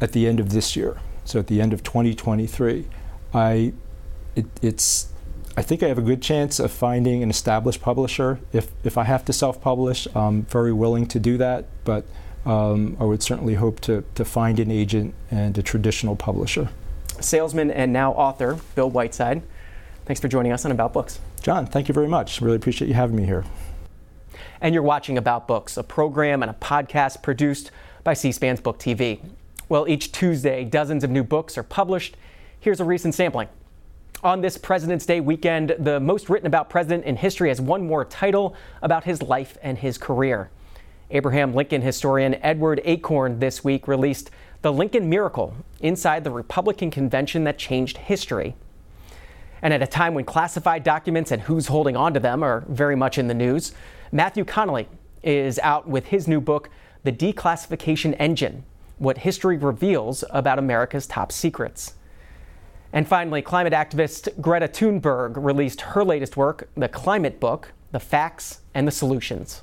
at 0.00 0.10
the 0.10 0.26
end 0.26 0.40
of 0.40 0.50
this 0.50 0.74
year, 0.74 1.00
so 1.24 1.38
at 1.38 1.46
the 1.46 1.60
end 1.60 1.72
of 1.72 1.84
2023. 1.84 2.88
I, 3.32 3.72
it, 4.34 4.46
it's, 4.60 5.12
I 5.56 5.62
think 5.62 5.84
I 5.84 5.86
have 5.86 5.98
a 5.98 6.02
good 6.02 6.20
chance 6.20 6.58
of 6.58 6.72
finding 6.72 7.22
an 7.22 7.30
established 7.30 7.80
publisher. 7.80 8.40
If, 8.52 8.72
if 8.82 8.98
I 8.98 9.04
have 9.04 9.24
to 9.26 9.32
self-publish, 9.32 10.08
I'm 10.12 10.42
very 10.46 10.72
willing 10.72 11.06
to 11.06 11.20
do 11.20 11.38
that, 11.38 11.66
but 11.84 12.04
um, 12.44 12.96
I 12.98 13.04
would 13.04 13.22
certainly 13.22 13.54
hope 13.54 13.78
to, 13.82 14.02
to 14.16 14.24
find 14.24 14.58
an 14.58 14.72
agent 14.72 15.14
and 15.30 15.56
a 15.56 15.62
traditional 15.62 16.16
publisher. 16.16 16.70
Salesman 17.20 17.70
and 17.70 17.92
now 17.92 18.14
author 18.14 18.58
Bill 18.74 18.90
Whiteside. 18.90 19.42
Thanks 20.06 20.18
for 20.18 20.26
joining 20.26 20.50
us 20.50 20.64
on 20.64 20.72
About 20.72 20.92
Books. 20.92 21.20
John, 21.42 21.66
thank 21.66 21.88
you 21.88 21.94
very 21.94 22.08
much. 22.08 22.40
Really 22.40 22.56
appreciate 22.56 22.88
you 22.88 22.94
having 22.94 23.16
me 23.16 23.24
here. 23.24 23.44
And 24.60 24.74
you're 24.74 24.82
watching 24.82 25.16
About 25.16 25.48
Books, 25.48 25.78
a 25.78 25.82
program 25.82 26.42
and 26.42 26.50
a 26.50 26.54
podcast 26.54 27.22
produced 27.22 27.70
by 28.04 28.12
C 28.12 28.30
SPAN's 28.30 28.60
Book 28.60 28.78
TV. 28.78 29.20
Well, 29.70 29.88
each 29.88 30.12
Tuesday, 30.12 30.64
dozens 30.64 31.02
of 31.02 31.10
new 31.10 31.24
books 31.24 31.56
are 31.56 31.62
published. 31.62 32.16
Here's 32.58 32.80
a 32.80 32.84
recent 32.84 33.14
sampling. 33.14 33.48
On 34.22 34.42
this 34.42 34.58
President's 34.58 35.06
Day 35.06 35.20
weekend, 35.20 35.74
the 35.78 35.98
most 35.98 36.28
written 36.28 36.46
about 36.46 36.68
president 36.68 37.06
in 37.06 37.16
history 37.16 37.48
has 37.48 37.58
one 37.58 37.86
more 37.86 38.04
title 38.04 38.54
about 38.82 39.04
his 39.04 39.22
life 39.22 39.56
and 39.62 39.78
his 39.78 39.96
career. 39.96 40.50
Abraham 41.10 41.54
Lincoln 41.54 41.80
historian 41.80 42.34
Edward 42.42 42.82
Achorn 42.84 43.40
this 43.40 43.64
week 43.64 43.88
released 43.88 44.30
The 44.60 44.72
Lincoln 44.72 45.08
Miracle 45.08 45.54
Inside 45.80 46.24
the 46.24 46.30
Republican 46.30 46.90
Convention 46.90 47.44
That 47.44 47.56
Changed 47.56 47.96
History. 47.96 48.54
And 49.62 49.74
at 49.74 49.82
a 49.82 49.86
time 49.86 50.14
when 50.14 50.24
classified 50.24 50.84
documents 50.84 51.30
and 51.30 51.42
who's 51.42 51.66
holding 51.66 51.96
on 51.96 52.14
to 52.14 52.20
them 52.20 52.42
are 52.42 52.64
very 52.68 52.96
much 52.96 53.18
in 53.18 53.28
the 53.28 53.34
news, 53.34 53.72
Matthew 54.12 54.44
Connelly 54.44 54.88
is 55.22 55.58
out 55.58 55.86
with 55.86 56.06
his 56.06 56.26
new 56.26 56.40
book, 56.40 56.70
The 57.04 57.12
Declassification 57.12 58.16
Engine 58.18 58.64
What 58.98 59.18
History 59.18 59.56
Reveals 59.56 60.24
About 60.30 60.58
America's 60.58 61.06
Top 61.06 61.30
Secrets. 61.30 61.94
And 62.92 63.06
finally, 63.06 63.42
climate 63.42 63.72
activist 63.72 64.40
Greta 64.40 64.66
Thunberg 64.66 65.34
released 65.36 65.82
her 65.82 66.04
latest 66.04 66.36
work, 66.36 66.68
The 66.76 66.88
Climate 66.88 67.38
Book 67.38 67.72
The 67.92 68.00
Facts 68.00 68.60
and 68.74 68.86
the 68.86 68.92
Solutions. 68.92 69.62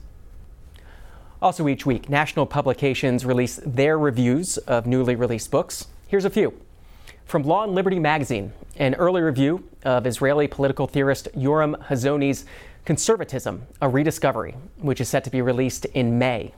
Also, 1.41 1.67
each 1.67 1.85
week, 1.85 2.09
national 2.09 2.45
publications 2.45 3.25
release 3.25 3.59
their 3.65 3.97
reviews 3.99 4.57
of 4.59 4.87
newly 4.87 5.15
released 5.15 5.51
books. 5.51 5.87
Here's 6.07 6.25
a 6.25 6.29
few. 6.29 6.53
From 7.27 7.43
Law 7.43 7.65
and 7.65 7.75
Liberty 7.75 7.99
magazine, 7.99 8.53
an 8.77 8.95
early 8.95 9.21
review 9.21 9.67
of 9.83 10.07
Israeli 10.07 10.47
political 10.47 10.87
theorist 10.87 11.27
Yoram 11.35 11.77
Hazony's 11.87 12.45
Conservatism, 12.85 13.67
a 13.81 13.89
Rediscovery, 13.89 14.55
which 14.77 15.01
is 15.01 15.09
set 15.09 15.25
to 15.25 15.29
be 15.29 15.41
released 15.41 15.83
in 15.87 16.17
May. 16.17 16.53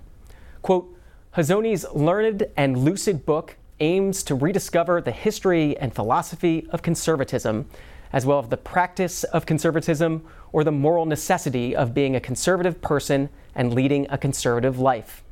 Quote, 0.62 0.96
Hazony's 1.32 1.88
learned 1.92 2.46
and 2.56 2.78
lucid 2.78 3.26
book 3.26 3.58
aims 3.80 4.22
to 4.22 4.36
rediscover 4.36 5.02
the 5.02 5.12
history 5.12 5.76
and 5.80 5.92
philosophy 5.92 6.68
of 6.70 6.84
conservatism, 6.84 7.68
as 8.14 8.28
well 8.28 8.38
as 8.38 8.50
the 8.50 8.58
practice 8.58 9.24
of 9.24 9.48
conservatism 9.48 10.24
or 10.52 10.64
the 10.64 10.72
moral 10.72 11.08
necessity 11.08 11.76
of 11.76 11.96
being 11.96 12.16
a 12.16 12.20
conservative 12.20 12.80
person 12.80 13.30
and 13.56 13.74
leading 13.74 14.06
a 14.12 14.20
conservative 14.20 14.78
life. 14.78 15.24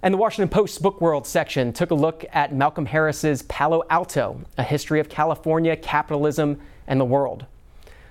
And 0.00 0.14
the 0.14 0.18
Washington 0.18 0.48
Post's 0.48 0.78
Book 0.78 1.00
World 1.00 1.26
section 1.26 1.72
took 1.72 1.90
a 1.90 1.94
look 1.94 2.24
at 2.32 2.54
Malcolm 2.54 2.86
Harris's 2.86 3.42
Palo 3.42 3.82
Alto, 3.90 4.40
a 4.56 4.62
history 4.62 5.00
of 5.00 5.08
California, 5.08 5.76
capitalism, 5.76 6.60
and 6.86 7.00
the 7.00 7.04
world. 7.04 7.46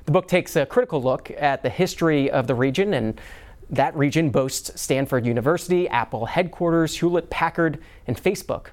The 0.04 0.12
book 0.12 0.28
takes 0.28 0.58
a 0.58 0.65
critical 0.65 1.02
look 1.02 1.32
at 1.38 1.63
the 1.63 1.69
history 1.69 2.30
of 2.30 2.45
the 2.45 2.56
region, 2.56 2.93
and 2.93 3.19
that 3.69 3.95
region 3.95 4.32
boasts 4.32 4.80
Stanford 4.80 5.26
University, 5.26 5.88
Apple 5.88 6.26
headquarters, 6.26 6.97
Hewlett 6.97 7.30
Packard, 7.30 7.80
and 8.06 8.21
Facebook. 8.21 8.67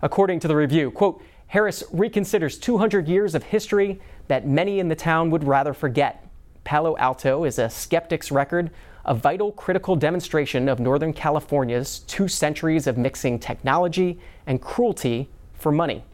According 0.00 0.38
to 0.40 0.48
the 0.48 0.54
review, 0.54 0.92
quote, 0.92 1.20
Harris 1.48 1.82
reconsiders 1.92 2.60
200 2.60 3.08
years 3.08 3.34
of 3.34 3.42
history 3.42 4.00
that 4.28 4.46
many 4.46 4.78
in 4.78 4.88
the 4.88 4.94
town 4.94 5.30
would 5.30 5.42
rather 5.42 5.74
forget. 5.74 6.24
Palo 6.62 6.96
Alto 6.98 7.44
is 7.44 7.58
a 7.58 7.68
skeptic's 7.68 8.30
record, 8.30 8.70
a 9.04 9.14
vital 9.14 9.52
critical 9.52 9.96
demonstration 9.96 10.68
of 10.68 10.80
Northern 10.80 11.12
California's 11.12 12.00
two 12.00 12.28
centuries 12.28 12.86
of 12.86 12.96
mixing 12.96 13.38
technology 13.38 14.18
and 14.46 14.60
cruelty 14.60 15.28
for 15.52 15.70
money. 15.70 16.04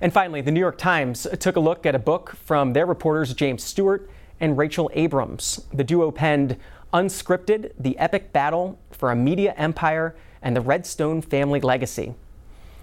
And 0.00 0.12
finally, 0.12 0.40
the 0.40 0.50
New 0.50 0.60
York 0.60 0.76
Times 0.76 1.26
took 1.40 1.56
a 1.56 1.60
look 1.60 1.86
at 1.86 1.94
a 1.94 1.98
book 1.98 2.36
from 2.36 2.72
their 2.72 2.84
reporters 2.84 3.32
James 3.32 3.62
Stewart 3.62 4.10
and 4.40 4.58
Rachel 4.58 4.90
Abrams. 4.94 5.64
The 5.72 5.84
duo 5.84 6.10
penned 6.10 6.56
Unscripted 6.92 7.72
The 7.78 7.98
Epic 7.98 8.32
Battle 8.32 8.78
for 8.90 9.10
a 9.10 9.16
Media 9.16 9.54
Empire 9.56 10.14
and 10.42 10.54
the 10.54 10.60
Redstone 10.60 11.22
Family 11.22 11.60
Legacy. 11.60 12.14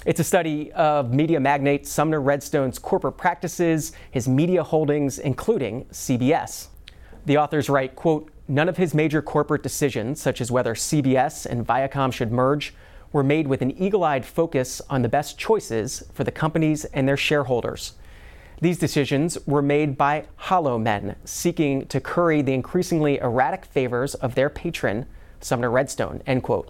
It's 0.04 0.20
a 0.20 0.24
study 0.24 0.72
of 0.72 1.14
media 1.14 1.40
magnate 1.40 1.86
Sumner 1.86 2.20
Redstone's 2.20 2.80
corporate 2.80 3.18
practices, 3.18 3.92
his 4.10 4.28
media 4.28 4.64
holdings, 4.64 5.20
including 5.20 5.86
CBS. 5.86 6.70
The 7.28 7.38
authors 7.38 7.70
write, 7.70 7.96
quote, 7.96 8.32
none 8.48 8.70
of 8.70 8.78
his 8.78 8.94
major 8.94 9.22
corporate 9.22 9.64
decisions, 9.64 10.22
such 10.22 10.42
as 10.42 10.52
whether 10.52 10.76
CBS 10.76 11.46
and 11.46 11.66
Viacom 11.66 12.12
should 12.12 12.32
merge, 12.32 12.74
were 13.12 13.24
made 13.24 13.48
with 13.48 13.62
an 13.62 13.72
eagle 13.72 14.04
eyed 14.04 14.26
focus 14.26 14.82
on 14.90 15.02
the 15.02 15.10
best 15.10 15.38
choices 15.38 16.04
for 16.14 16.24
the 16.24 16.32
companies 16.32 16.86
and 16.86 17.08
their 17.08 17.18
shareholders. 17.18 17.94
These 18.62 18.78
decisions 18.78 19.38
were 19.48 19.64
made 19.64 19.98
by 19.98 20.26
hollow 20.36 20.78
men 20.78 21.16
seeking 21.26 21.88
to 21.88 22.00
curry 22.00 22.42
the 22.42 22.54
increasingly 22.54 23.18
erratic 23.18 23.66
favors 23.66 24.14
of 24.16 24.36
their 24.36 24.50
patron, 24.50 25.08
Sumner 25.40 25.72
Redstone. 25.72 26.22
End 26.28 26.44
quote. 26.44 26.70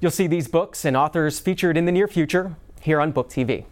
You'll 0.00 0.10
see 0.10 0.26
these 0.26 0.48
books 0.48 0.84
and 0.84 0.96
authors 0.96 1.40
featured 1.40 1.76
in 1.76 1.84
the 1.84 1.92
near 1.92 2.08
future 2.08 2.56
here 2.80 3.00
on 3.00 3.12
Book 3.12 3.28
TV. 3.28 3.64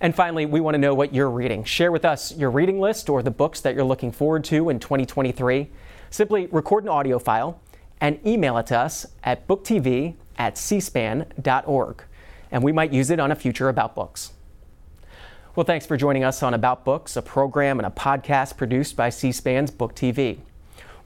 And 0.00 0.14
finally, 0.14 0.46
we 0.46 0.60
want 0.60 0.74
to 0.74 0.78
know 0.78 0.94
what 0.94 1.14
you're 1.14 1.30
reading. 1.30 1.64
Share 1.64 1.92
with 1.92 2.04
us 2.04 2.36
your 2.36 2.50
reading 2.50 2.80
list 2.80 3.08
or 3.08 3.22
the 3.22 3.30
books 3.30 3.60
that 3.60 3.74
you're 3.74 3.84
looking 3.84 4.12
forward 4.12 4.44
to 4.44 4.68
in 4.68 4.78
2023. 4.80 5.70
Simply 6.10 6.48
record 6.48 6.82
an 6.82 6.90
audio 6.90 7.18
file 7.18 7.60
and 8.00 8.18
email 8.26 8.58
it 8.58 8.66
to 8.66 8.78
us 8.78 9.06
at 9.22 9.46
booktv 9.46 10.14
at 10.36 10.54
cspan.org, 10.56 12.04
and 12.50 12.62
we 12.62 12.72
might 12.72 12.92
use 12.92 13.10
it 13.10 13.20
on 13.20 13.30
a 13.30 13.36
future 13.36 13.68
About 13.68 13.94
Books. 13.94 14.32
Well, 15.54 15.64
thanks 15.64 15.86
for 15.86 15.96
joining 15.96 16.24
us 16.24 16.42
on 16.42 16.54
About 16.54 16.84
Books, 16.84 17.16
a 17.16 17.22
program 17.22 17.78
and 17.78 17.86
a 17.86 17.90
podcast 17.90 18.56
produced 18.56 18.96
by 18.96 19.10
C 19.10 19.32
SPAN's 19.32 19.70
Book 19.70 19.94
TV. 19.94 20.38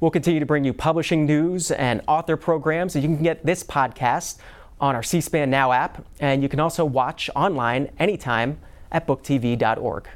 We'll 0.00 0.10
continue 0.10 0.40
to 0.40 0.46
bring 0.46 0.64
you 0.64 0.72
publishing 0.72 1.26
news 1.26 1.70
and 1.70 2.00
author 2.06 2.36
programs, 2.36 2.94
and 2.94 3.02
you 3.02 3.14
can 3.14 3.22
get 3.22 3.44
this 3.44 3.62
podcast 3.62 4.38
on 4.80 4.94
our 4.94 5.02
C 5.02 5.20
SPAN 5.20 5.50
Now 5.50 5.72
app, 5.72 6.04
and 6.20 6.42
you 6.42 6.48
can 6.48 6.60
also 6.60 6.84
watch 6.84 7.28
online 7.34 7.90
anytime 7.98 8.58
at 8.92 9.06
booktv.org. 9.06 10.08